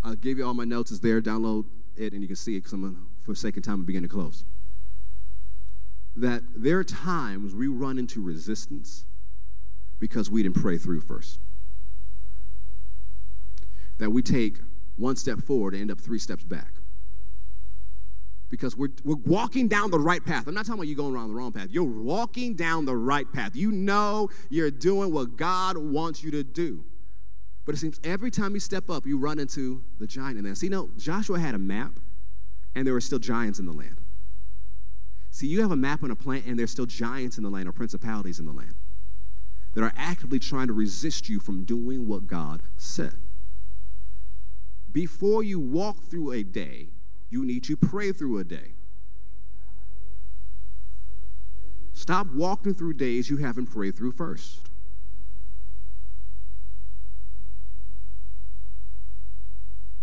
[0.05, 0.93] I'll give you all my notes.
[0.93, 1.21] It's there.
[1.21, 1.65] Download
[1.97, 4.15] it, and you can see it because I'm, for the of time, I'm beginning to
[4.15, 4.45] close.
[6.15, 9.05] That there are times we run into resistance
[9.99, 11.41] because we didn't pray through first.
[13.99, 14.59] That we take
[14.97, 16.75] one step forward and end up three steps back.
[18.49, 20.47] Because we're, we're walking down the right path.
[20.47, 21.69] I'm not talking about you going around the wrong path.
[21.71, 23.57] You're walking down the right path.
[23.57, 26.85] You know you're doing what God wants you to do.
[27.65, 30.55] But it seems every time you step up, you run into the giant in there.
[30.55, 31.99] See, no, Joshua had a map,
[32.77, 34.01] and there were still giants in the land.
[35.33, 37.69] See, you have a map and a plan, and there's still giants in the land
[37.69, 38.75] or principalities in the land
[39.77, 43.17] that are actively trying to resist you from doing what God said.
[44.91, 46.89] Before you walk through a day,
[47.29, 48.73] you need to pray through a day.
[51.93, 54.71] Stop walking through days you haven't prayed through first.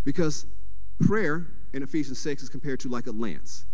[0.03, 0.45] Because
[0.99, 3.65] prayer in Ephesians 6 is compared to like a lance.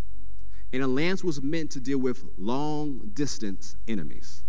[0.72, 4.43] And a lance was meant to deal with long distance enemies.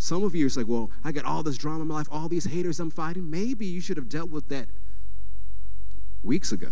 [0.00, 2.28] Some of you are like, well, I got all this drama in my life, all
[2.28, 3.28] these haters I'm fighting.
[3.28, 4.68] Maybe you should have dealt with that
[6.22, 6.70] weeks ago.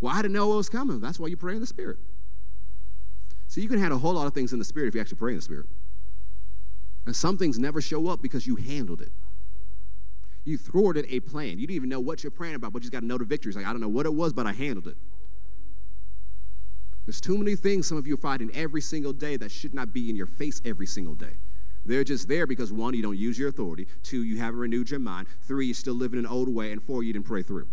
[0.00, 1.00] Well, I didn't know what was coming.
[1.00, 1.96] That's why you pray in the Spirit.
[3.48, 5.16] So you can handle a whole lot of things in the Spirit if you actually
[5.16, 5.66] pray in the Spirit.
[7.06, 9.12] And some things never show up because you handled it.
[10.44, 11.58] You thwarted a plan.
[11.58, 13.24] You didn't even know what you're praying about, but you just got to know the
[13.24, 13.50] victory.
[13.50, 14.96] It's like, I don't know what it was, but I handled it.
[17.06, 19.92] There's too many things some of you are fighting every single day that should not
[19.92, 21.36] be in your face every single day.
[21.84, 23.86] They're just there because one, you don't use your authority.
[24.02, 25.26] Two, you haven't renewed your mind.
[25.42, 26.72] Three, you still live in an old way.
[26.72, 27.66] And four, you didn't pray through.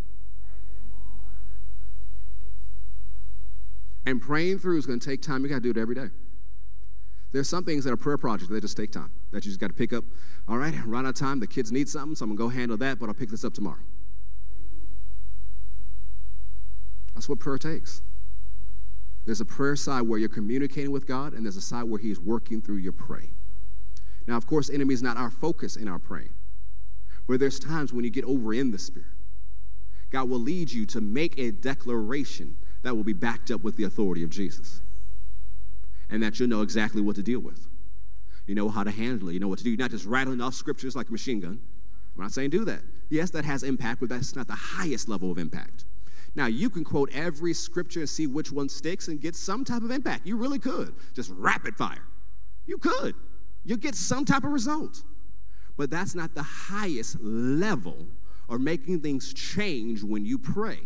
[4.06, 5.44] And praying through is going to take time.
[5.44, 6.08] You got to do it every day.
[7.32, 9.12] There's some things that are prayer projects that just take time.
[9.32, 10.04] That you just got to pick up.
[10.48, 11.40] All right, run out of time.
[11.40, 13.44] The kids need something, so I'm going to go handle that, but I'll pick this
[13.44, 13.78] up tomorrow.
[17.14, 18.02] That's what prayer takes.
[19.26, 22.20] There's a prayer side where you're communicating with God, and there's a side where He's
[22.20, 23.36] working through your praying.
[24.30, 26.36] Now, of course, enemy is not our focus in our praying,
[27.28, 29.10] but there's times when you get over in the Spirit.
[30.12, 33.86] God will lead you to make a declaration that will be backed up with the
[33.86, 34.82] authority of Jesus,
[36.12, 37.68] and that you'll know exactly what to deal with.
[38.46, 39.34] You know how to handle it.
[39.34, 39.72] You know what to do.
[39.72, 41.60] You're not just rattling off scriptures like a machine gun.
[42.16, 42.82] I'm not saying do that.
[43.10, 45.86] Yes, that has impact, but that's not the highest level of impact.
[46.36, 49.82] Now, you can quote every scripture and see which one sticks and get some type
[49.82, 50.28] of impact.
[50.28, 50.94] You really could.
[51.16, 52.06] Just rapid fire.
[52.68, 53.16] You could.
[53.66, 55.04] You'll get some type of result.
[55.78, 58.08] But that's not the highest level
[58.50, 60.80] of making things change when you pray.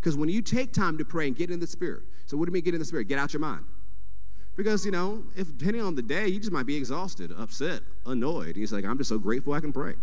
[0.00, 2.50] Because when you take time to pray and get in the Spirit, so what do
[2.50, 3.08] you mean get in the Spirit?
[3.08, 3.64] Get out your mind.
[4.56, 8.56] Because, you know, if depending on the day, you just might be exhausted, upset, annoyed.
[8.56, 9.94] He's like, I'm just so grateful I can pray.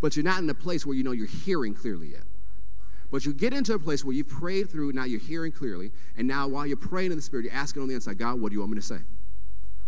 [0.00, 2.24] But you're not in a place where you know you're hearing clearly yet.
[3.10, 6.28] But you get into a place where you've prayed through, now you're hearing clearly, and
[6.28, 8.54] now while you're praying in the Spirit, you're asking on the inside, God, what do
[8.54, 8.98] you want me to say?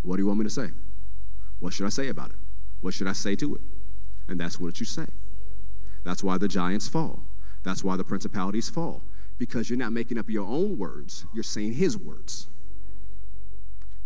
[0.02, 0.70] What do you want me to say?
[1.58, 2.36] What should I say about it?
[2.80, 3.60] What should I say to it?
[4.28, 5.06] And that's what you say.
[6.04, 7.24] That's why the giants fall.
[7.62, 9.02] That's why the principalities fall.
[9.38, 12.48] Because you're not making up your own words, you're saying his words.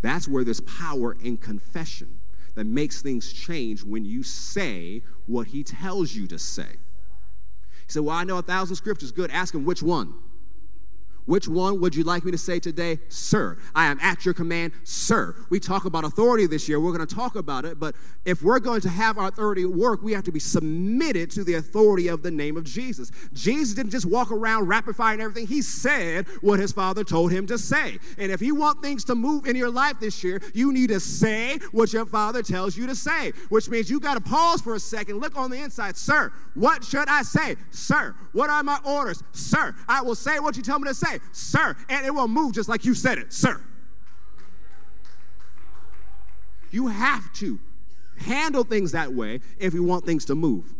[0.01, 2.19] That's where there's power in confession
[2.55, 6.77] that makes things change when you say what he tells you to say.
[7.85, 9.11] He said, Well, I know a thousand scriptures.
[9.11, 9.31] Good.
[9.31, 10.13] Ask him which one.
[11.25, 12.99] Which one would you like me to say today?
[13.09, 13.57] Sir.
[13.73, 15.35] I am at your command, sir.
[15.49, 16.79] We talk about authority this year.
[16.79, 17.95] We're going to talk about it, but
[18.25, 21.55] if we're going to have our authority work, we have to be submitted to the
[21.55, 23.11] authority of the name of Jesus.
[23.33, 25.47] Jesus didn't just walk around rapid fire and everything.
[25.47, 27.97] He said what his father told him to say.
[28.17, 30.99] And if you want things to move in your life this year, you need to
[30.99, 34.75] say what your father tells you to say, which means you got to pause for
[34.75, 35.97] a second, look on the inside.
[35.97, 37.55] Sir, what should I say?
[37.71, 39.23] Sir, what are my orders?
[39.31, 42.53] Sir, I will say what you tell me to say sir, and it will move
[42.53, 43.61] just like you said it, sir.
[46.71, 47.59] You have to
[48.17, 50.73] handle things that way if you want things to move.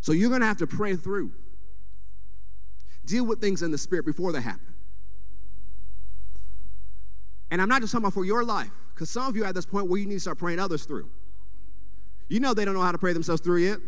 [0.00, 1.32] So you're going to have to pray through.
[3.04, 4.74] Deal with things in the spirit before they happen.
[7.50, 9.66] And I'm not just talking about for your life, because some of you at this
[9.66, 11.10] point where you need to start praying others through.
[12.28, 13.78] You know they don't know how to pray themselves through yet.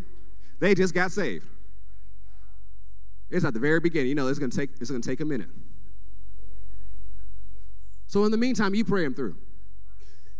[0.59, 1.47] They just got saved.
[3.33, 4.11] It's at the very beginning.
[4.11, 5.49] You know, it's to take, it's to take a minute.
[8.07, 9.37] So in the meantime, you pray them through.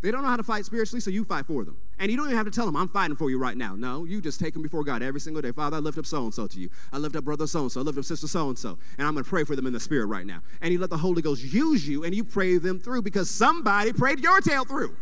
[0.03, 1.77] They don't know how to fight spiritually, so you fight for them.
[1.99, 3.77] And you don't even have to tell them, I'm fighting for you right now.
[3.77, 5.53] No, you just take them before God every single day.
[5.53, 6.69] Father, I lift up so and so to you.
[6.93, 7.81] I lift up brother so and so.
[7.81, 8.79] I lift up sister so and so.
[8.99, 10.43] And I'm going to pray for them in the spirit right now.
[10.61, 13.93] And you let the Holy Ghost use you and you pray them through because somebody
[13.93, 14.95] prayed your tail through.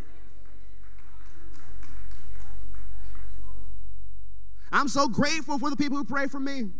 [4.70, 6.70] I'm so grateful for the people who pray for me.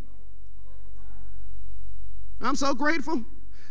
[2.41, 3.25] I'm so grateful.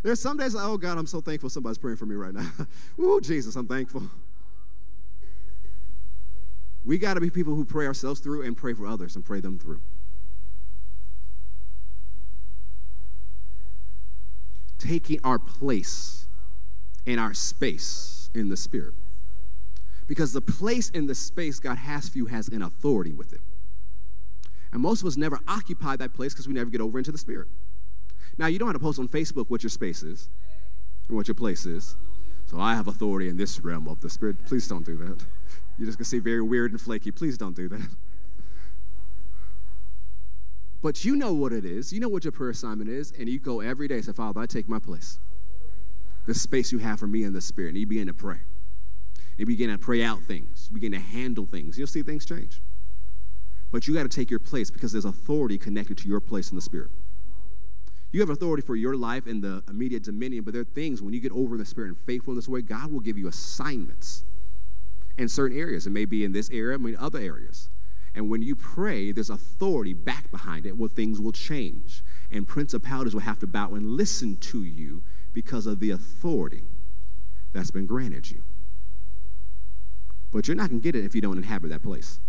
[0.03, 2.49] There's some days, like, oh God, I'm so thankful somebody's praying for me right now.
[2.99, 4.03] Ooh, Jesus, I'm thankful.
[6.85, 9.41] We got to be people who pray ourselves through and pray for others and pray
[9.41, 9.81] them through.
[14.77, 16.27] Taking our place
[17.05, 18.93] in our space in the Spirit.
[20.07, 23.41] Because the place in the space God has for you has an authority with it.
[24.71, 27.17] And most of us never occupy that place because we never get over into the
[27.17, 27.47] Spirit.
[28.39, 30.29] Now, you don't have to post on Facebook what your space is
[31.09, 31.97] and what your place is.
[32.45, 34.45] So I have authority in this realm of the Spirit.
[34.45, 35.23] Please don't do that.
[35.77, 37.11] You're just going to see very weird and flaky.
[37.11, 37.87] Please don't do that.
[40.81, 41.91] But you know what it is.
[41.91, 43.11] You know what your prayer assignment is.
[43.19, 45.19] And you go every day and say, Father, I take my place.
[46.25, 47.69] The space you have for me in the Spirit.
[47.69, 48.39] And you begin to pray.
[49.37, 50.69] You begin to pray out things.
[50.69, 51.77] You begin to handle things.
[51.77, 52.61] You'll see things change.
[53.69, 56.55] But you got to take your place because there's authority connected to your place in
[56.55, 56.91] the Spirit.
[58.11, 61.13] You have authority for your life in the immediate dominion, but there are things when
[61.13, 63.27] you get over in the spirit and faithful in this way, God will give you
[63.27, 64.23] assignments
[65.17, 65.85] in certain areas.
[65.85, 67.69] It may be in this area, I mean other areas.
[68.15, 72.03] And when you pray, there's authority back behind it where things will change.
[72.31, 75.03] And principalities will have to bow and listen to you
[75.33, 76.63] because of the authority
[77.53, 78.43] that's been granted you.
[80.31, 82.19] But you're not going to get it if you don't inhabit that place.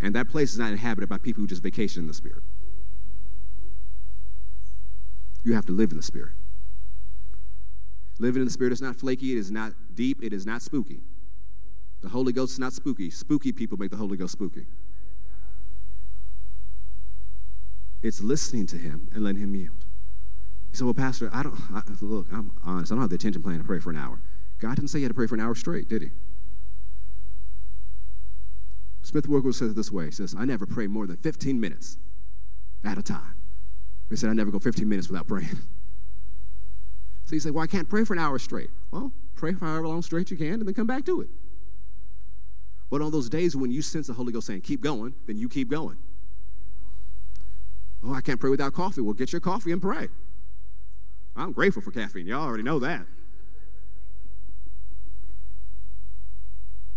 [0.00, 2.42] And that place is not inhabited by people who just vacation in the Spirit.
[5.42, 6.32] You have to live in the Spirit.
[8.18, 11.00] Living in the Spirit is not flaky, it is not deep, it is not spooky.
[12.02, 13.10] The Holy Ghost is not spooky.
[13.10, 14.66] Spooky people make the Holy Ghost spooky.
[18.02, 19.84] It's listening to Him and letting Him yield.
[20.70, 22.92] He said, Well, Pastor, I don't, I, look, I'm honest.
[22.92, 24.20] I don't have the attention plan to pray for an hour.
[24.58, 26.10] God didn't say you had to pray for an hour straight, did He?
[29.02, 31.98] Smith Wigglesworth says it this way He says, I never pray more than 15 minutes
[32.84, 33.39] at a time.
[34.10, 35.58] He said, I never go 15 minutes without praying.
[37.26, 38.70] So you say, Well, I can't pray for an hour straight.
[38.90, 41.28] Well, pray for however long straight you can and then come back to it.
[42.90, 45.48] But on those days when you sense the Holy Ghost saying, Keep going, then you
[45.48, 45.96] keep going.
[48.02, 49.00] Oh, I can't pray without coffee.
[49.00, 50.08] Well, get your coffee and pray.
[51.36, 52.26] I'm grateful for caffeine.
[52.26, 53.06] Y'all already know that.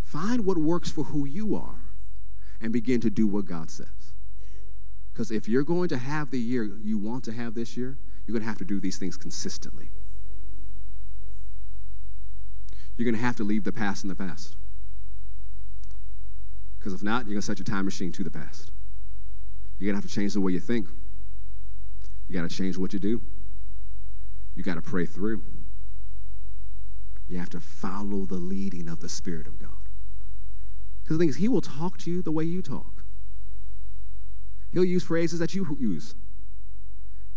[0.02, 1.76] Find what works for who you are
[2.60, 4.03] and begin to do what God says.
[5.14, 8.34] Because if you're going to have the year you want to have this year, you're
[8.34, 9.92] going to have to do these things consistently.
[12.98, 14.56] You're going to have to leave the past in the past.
[16.80, 18.72] Because if not, you're going to set your time machine to the past.
[19.78, 20.88] You're going to have to change the way you think.
[22.28, 23.22] You got to change what you do.
[24.56, 25.44] You got to pray through.
[27.28, 29.70] You have to follow the leading of the Spirit of God.
[31.04, 32.93] Because the thing is, He will talk to you the way you talk.
[34.74, 36.16] He'll use phrases that you use.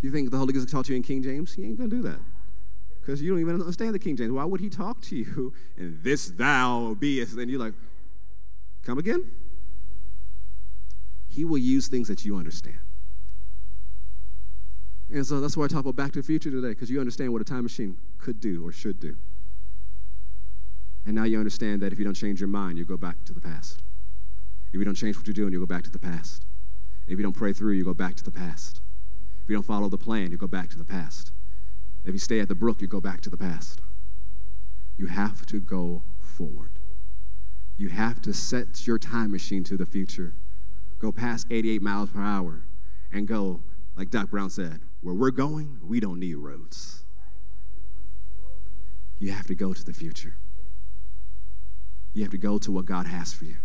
[0.01, 1.53] You think the Holy Ghost will talk to you in King James?
[1.53, 2.18] He ain't going to do that.
[3.01, 4.32] Because you don't even understand the King James.
[4.32, 7.37] Why would he talk to you and this thou beest?
[7.37, 7.74] And you're like,
[8.82, 9.30] come again?
[11.28, 12.78] He will use things that you understand.
[15.12, 17.32] And so that's why I talk about Back to the Future today, because you understand
[17.32, 19.16] what a time machine could do or should do.
[21.05, 23.32] And now you understand that if you don't change your mind, you go back to
[23.32, 23.82] the past.
[24.68, 26.45] If you don't change what you're doing, you go back to the past.
[27.07, 28.81] If you don't pray through, you go back to the past.
[29.45, 31.31] If you don't follow the plan, you go back to the past.
[32.05, 33.81] If you stay at the brook, you go back to the past.
[34.97, 36.73] You have to go forward.
[37.77, 40.35] You have to set your time machine to the future.
[40.99, 42.63] Go past 88 miles per hour
[43.13, 43.61] and go,
[43.97, 47.05] like Doc Brown said, where we're going, we don't need roads.
[49.19, 50.37] You have to go to the future.
[52.13, 53.57] You have to go to what God has for you.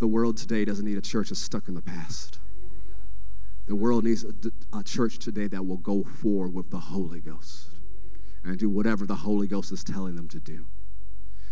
[0.00, 2.38] The world today doesn't need a church that's stuck in the past.
[3.66, 4.32] The world needs a,
[4.76, 7.68] a, church today that will go forward with the Holy Ghost
[8.42, 10.64] and do whatever the Holy Ghost is telling them to do.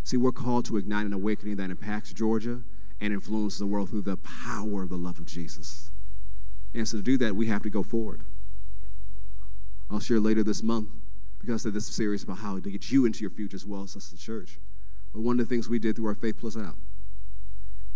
[0.03, 2.63] See, we're called to ignite an awakening that impacts Georgia
[3.03, 5.91] and influences the world through the power of the love of Jesus.
[6.73, 8.23] And so to do that, we have to go forward.
[9.91, 10.89] I'll share later this month
[11.39, 13.95] because of this series about how to get you into your future as well as
[13.95, 14.59] us, the church.
[15.13, 16.77] But one of the things we did through our Faith Plus app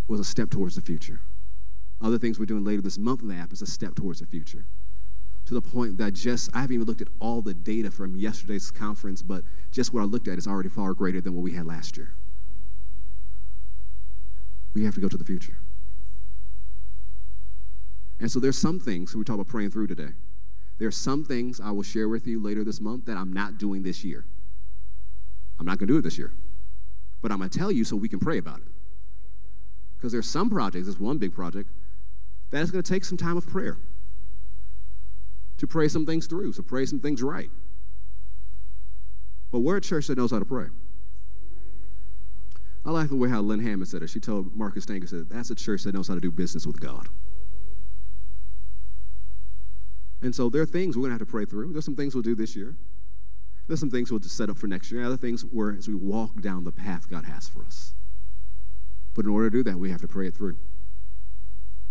[0.08, 1.20] was a step towards the future.
[2.00, 4.26] Other things we're doing later this month in the app is a step towards the
[4.26, 4.66] future.
[5.46, 8.70] To the point that just, I haven't even looked at all the data from yesterday's
[8.70, 11.66] conference, but just what I looked at is already far greater than what we had
[11.66, 12.14] last year.
[14.74, 15.56] We have to go to the future.
[18.18, 20.10] And so there's some things, we talk about praying through today.
[20.78, 23.58] There are some things I will share with you later this month that I'm not
[23.58, 24.24] doing this year.
[25.58, 26.32] I'm not going to do it this year.
[27.20, 28.71] But I'm going to tell you so we can pray about it.
[30.02, 31.70] Because there's some projects, there's one big project,
[32.50, 33.78] that is going to take some time of prayer
[35.58, 37.50] to pray some things through, to pray some things right.
[39.52, 40.66] But we're a church that knows how to pray.
[42.84, 44.10] I like the way how Lynne Hammond said it.
[44.10, 46.80] She told Marcus Stanger, said, that's a church that knows how to do business with
[46.80, 47.06] God.
[50.20, 51.72] And so there are things we're going to have to pray through.
[51.74, 52.74] There's some things we'll do this year.
[53.68, 55.04] There's some things we'll just set up for next year.
[55.04, 57.94] Other things where as we walk down the path God has for us.
[59.14, 60.56] But in order to do that, we have to pray it through.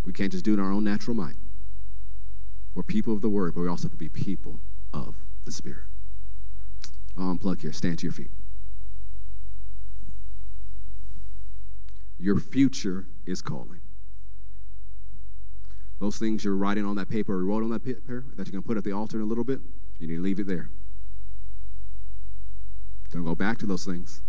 [0.04, 1.36] We can't just do it in our own natural might.
[2.74, 4.62] We're people of the word, but we also have to be people
[4.94, 5.16] of
[5.46, 5.86] the Spirit.
[7.18, 7.74] I'll unplug here.
[7.74, 8.32] Stand to your feet.
[12.18, 13.82] Your future is calling.
[16.00, 18.64] Those things you're writing on that paper or wrote on that paper that you're going
[18.64, 19.60] to put at the altar in a little bit,
[20.00, 20.70] you need to leave it there.
[23.12, 24.22] Don't go back to those things.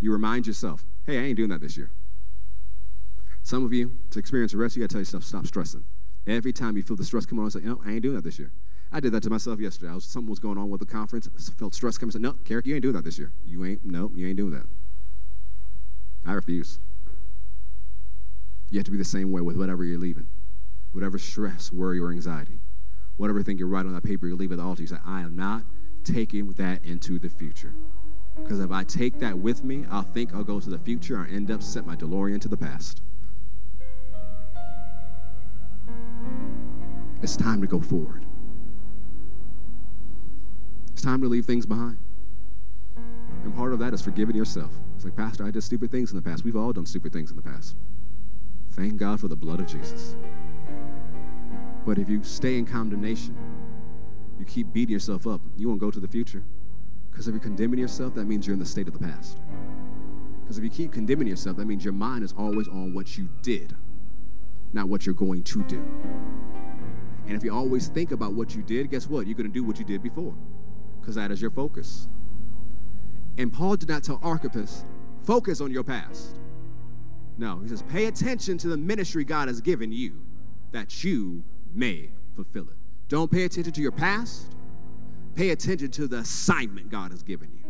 [0.00, 1.90] You remind yourself, hey, I ain't doing that this year.
[3.44, 5.84] Some of you, to experience the rest, you got to tell yourself, stop stressing.
[6.26, 8.14] Every time you feel the stress come on, I say, you know, I ain't doing
[8.14, 8.50] that this year.
[8.90, 9.92] I did that to myself yesterday.
[9.92, 11.28] I was, something was going on with the conference.
[11.28, 12.12] I felt stress coming.
[12.12, 13.32] I said, no, Carrick, you ain't doing that this year.
[13.44, 14.64] You ain't, no, you ain't doing that.
[16.24, 16.78] I refuse.
[18.70, 20.26] You have to be the same way with whatever you're leaving.
[20.92, 22.60] Whatever stress, worry, or anxiety.
[23.18, 24.80] Whatever thing you write on that paper, you leave at the altar.
[24.80, 25.64] You say, I am not
[26.02, 27.74] taking that into the future.
[28.36, 31.30] Because if I take that with me, I'll think I'll go to the future and
[31.30, 33.02] end up set my DeLorean to the past.
[37.22, 38.26] It's time to go forward.
[40.92, 41.98] It's time to leave things behind.
[43.42, 44.72] And part of that is forgiving yourself.
[44.94, 46.44] It's like, Pastor, I did stupid things in the past.
[46.44, 47.76] We've all done stupid things in the past.
[48.70, 50.16] Thank God for the blood of Jesus.
[51.86, 53.36] But if you stay in condemnation,
[54.38, 56.42] you keep beating yourself up, you won't go to the future.
[57.10, 59.38] Because if you're condemning yourself, that means you're in the state of the past.
[60.42, 63.28] Because if you keep condemning yourself, that means your mind is always on what you
[63.42, 63.74] did,
[64.74, 65.82] not what you're going to do.
[67.26, 69.26] And if you always think about what you did, guess what?
[69.26, 70.34] You're going to do what you did before,
[71.00, 72.08] because that is your focus.
[73.38, 74.84] And Paul did not tell Archippus,
[75.22, 76.38] focus on your past.
[77.38, 80.24] No, he says, pay attention to the ministry God has given you
[80.72, 81.42] that you
[81.72, 82.76] may fulfill it.
[83.08, 84.54] Don't pay attention to your past.
[85.34, 87.64] Pay attention to the assignment God has given you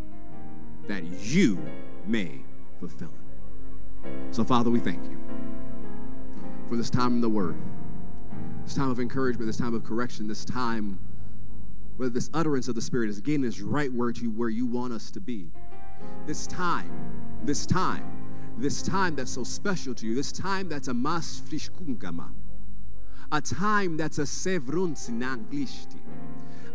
[0.86, 1.59] that you
[2.06, 2.44] may
[2.78, 4.10] fulfill it.
[4.31, 5.18] So, Father, we thank you
[6.68, 7.56] for this time in the Word,
[8.64, 10.98] this time of encouragement, this time of correction, this time
[11.96, 14.92] where this utterance of the Spirit is getting us right where, to, where you want
[14.92, 15.50] us to be.
[16.26, 16.90] This time,
[17.44, 18.04] this time,
[18.58, 22.30] this time that's so special to you, this time that's a mas friskungama,
[23.30, 26.00] a time that's a sevrunsinanglishti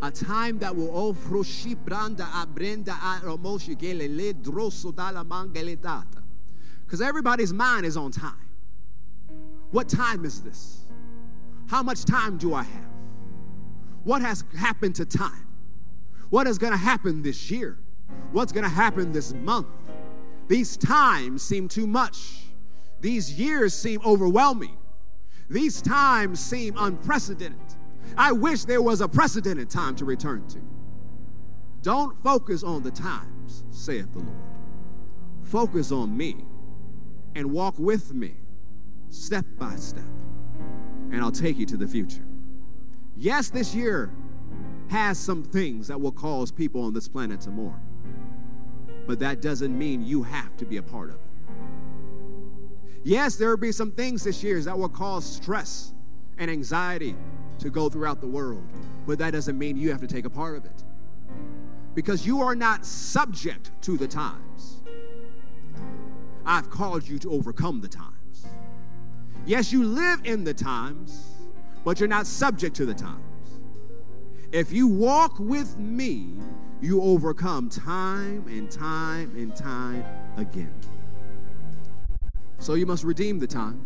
[0.01, 1.43] a time that will ofro
[1.75, 6.23] branda abrenda aromoshi gelele drosso dalla mangeletata.
[6.85, 8.48] Because everybody's mind is on time.
[9.71, 10.85] What time is this?
[11.67, 12.89] How much time do I have?
[14.03, 15.47] What has happened to time?
[16.29, 17.77] What is going to happen this year?
[18.31, 19.67] What's going to happen this month?
[20.47, 22.45] These times seem too much.
[23.01, 24.77] These years seem overwhelming.
[25.49, 27.59] These times seem unprecedented.
[28.17, 30.59] I wish there was a precedented time to return to.
[31.81, 34.37] Don't focus on the times, saith the Lord.
[35.43, 36.43] Focus on me
[37.35, 38.35] and walk with me
[39.10, 40.03] step by step,
[41.11, 42.26] and I'll take you to the future.
[43.15, 44.11] Yes, this year
[44.90, 47.80] has some things that will cause people on this planet to mourn,
[49.07, 51.22] but that doesn't mean you have to be a part of it.
[53.03, 55.94] Yes, there will be some things this year that will cause stress
[56.38, 57.15] and anxiety
[57.60, 58.64] to go throughout the world,
[59.06, 60.84] but that doesn't mean you have to take a part of it.
[61.95, 64.81] Because you are not subject to the times.
[66.45, 68.18] I've called you to overcome the times.
[69.45, 71.25] Yes, you live in the times,
[71.83, 73.23] but you're not subject to the times.
[74.51, 76.33] If you walk with me,
[76.81, 80.03] you overcome time and time and time
[80.37, 80.73] again.
[82.57, 83.85] So you must redeem the time,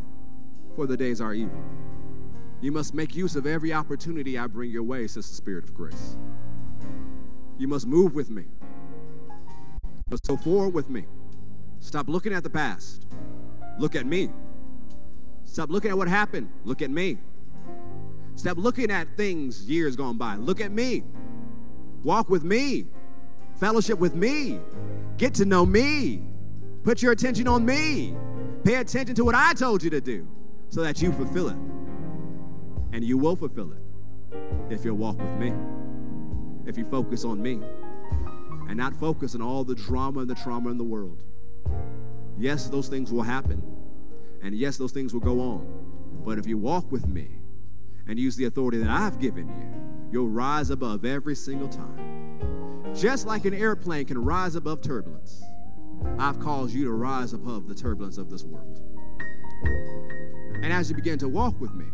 [0.75, 1.61] for the days are evil.
[2.61, 5.73] You must make use of every opportunity I bring your way, says the Spirit of
[5.73, 6.17] grace.
[7.57, 8.45] You must move with me.
[9.83, 11.05] You must go forward with me.
[11.79, 13.05] Stop looking at the past.
[13.77, 14.29] Look at me.
[15.45, 16.49] Stop looking at what happened.
[16.65, 17.17] Look at me.
[18.35, 20.35] Stop looking at things years gone by.
[20.35, 21.03] Look at me.
[22.03, 22.87] Walk with me.
[23.55, 24.59] Fellowship with me.
[25.17, 26.23] Get to know me.
[26.83, 28.15] Put your attention on me.
[28.63, 30.27] Pay attention to what I told you to do
[30.69, 31.57] so that you fulfill it.
[32.91, 33.81] And you will fulfill it
[34.69, 35.53] if you'll walk with me,
[36.65, 37.59] if you focus on me,
[38.67, 41.23] and not focus on all the drama and the trauma in the world.
[42.37, 43.61] Yes, those things will happen.
[44.43, 46.21] And yes, those things will go on.
[46.25, 47.29] But if you walk with me
[48.07, 52.93] and use the authority that I've given you, you'll rise above every single time.
[52.93, 55.41] Just like an airplane can rise above turbulence,
[56.19, 58.81] I've caused you to rise above the turbulence of this world.
[60.61, 61.85] And as you begin to walk with me,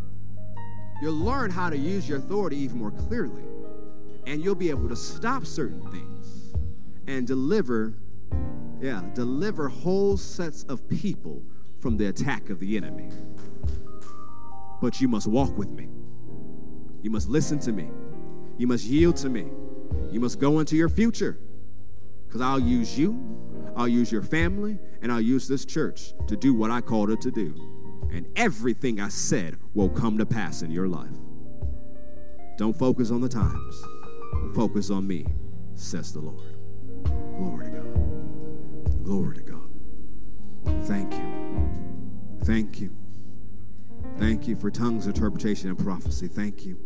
[1.02, 3.44] you'll learn how to use your authority even more clearly.
[4.26, 6.54] And you'll be able to stop certain things
[7.08, 7.94] and deliver,
[8.82, 11.44] yeah, deliver whole sets of people
[11.80, 13.10] from the attack of the enemy.
[14.82, 15.88] But you must walk with me.
[17.02, 17.90] You must listen to me.
[18.58, 19.48] You must yield to me.
[20.12, 21.40] You must go into your future
[22.28, 23.40] because I'll use you
[23.80, 27.22] I'll use your family, and I'll use this church to do what I called it
[27.22, 27.56] to do.
[28.12, 31.16] And everything I said will come to pass in your life.
[32.58, 33.82] Don't focus on the times,
[34.54, 35.26] focus on me,
[35.76, 36.58] says the Lord.
[37.38, 39.04] Glory to God.
[39.06, 40.86] Glory to God.
[40.86, 41.49] Thank you.
[42.50, 42.90] Thank you.
[44.18, 46.28] Thank you for tongues, interpretation, and prophecy.
[46.28, 46.80] Thank you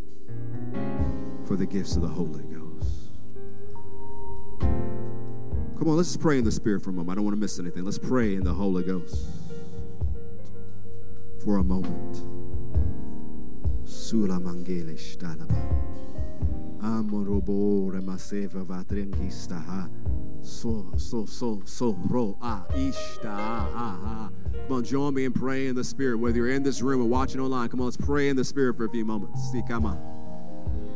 [1.46, 3.12] for the gifts of the Holy Ghost.
[4.60, 7.12] Come on, let's pray in the Spirit for a moment.
[7.12, 7.86] I don't want to miss anything.
[7.86, 9.26] Let's pray in the Holy Ghost
[11.46, 12.18] for a moment.
[13.88, 14.34] Sula.
[16.84, 18.66] Amorobo remaseva
[20.42, 24.30] So, so, so, so, ro, ishta, ah.
[24.68, 26.18] Come on, join me in praying in the Spirit.
[26.18, 28.76] Whether you're in this room or watching online, come on, let's pray in the Spirit
[28.76, 29.52] for a few moments.
[29.52, 29.98] See, come on.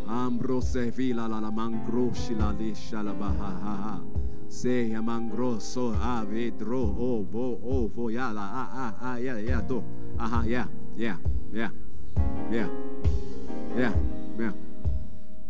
[0.08, 4.02] Ambrose vila la la mangro shila li shalaba ha ha ha.
[4.48, 9.84] Se yamangroso avedro o bo o vo ya la ah ah ah yeah yeah do
[10.18, 10.66] aha yeah
[10.96, 11.18] yeah
[11.52, 11.70] yeah
[12.50, 12.70] yeah
[13.76, 13.94] yeah
[14.40, 14.67] yeah.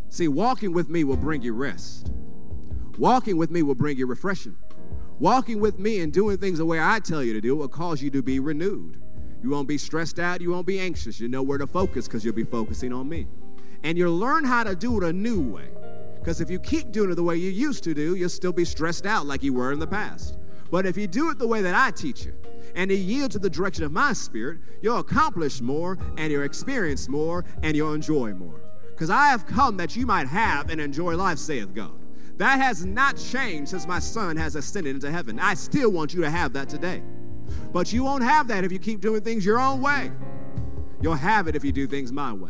[0.09, 2.11] See, walking with me will bring you rest.
[2.97, 4.55] Walking with me will bring you refreshing.
[5.19, 8.01] Walking with me and doing things the way I tell you to do will cause
[8.01, 9.01] you to be renewed.
[9.43, 10.41] You won't be stressed out.
[10.41, 11.19] You won't be anxious.
[11.19, 13.27] You know where to focus because you'll be focusing on me.
[13.83, 15.69] And you'll learn how to do it a new way.
[16.19, 18.65] Because if you keep doing it the way you used to do, you'll still be
[18.65, 20.37] stressed out like you were in the past.
[20.69, 22.33] But if you do it the way that I teach you,
[22.75, 27.07] and you yield to the direction of my spirit, you'll accomplish more, and you'll experience
[27.07, 28.59] more, and you'll enjoy more.
[28.97, 31.91] Because I have come that you might have and enjoy life, saith God.
[32.37, 35.39] That has not changed since my son has ascended into heaven.
[35.39, 37.03] I still want you to have that today.
[37.71, 40.11] But you won't have that if you keep doing things your own way.
[40.99, 42.49] You'll have it if you do things my way.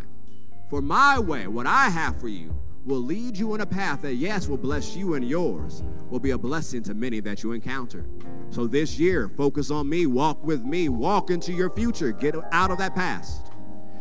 [0.69, 2.55] For my way, what I have for you,
[2.85, 6.31] will lead you in a path that, yes, will bless you and yours, will be
[6.31, 8.05] a blessing to many that you encounter.
[8.51, 12.71] So this year, focus on me, walk with me, walk into your future, get out
[12.71, 13.51] of that past.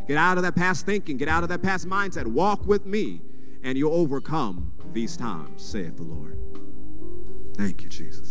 [0.07, 3.23] Get out of that past thinking, get out of that past mindset, walk with me,
[3.63, 6.39] and you'll overcome these times, saith the Lord.
[7.57, 8.31] Thank you, Jesus.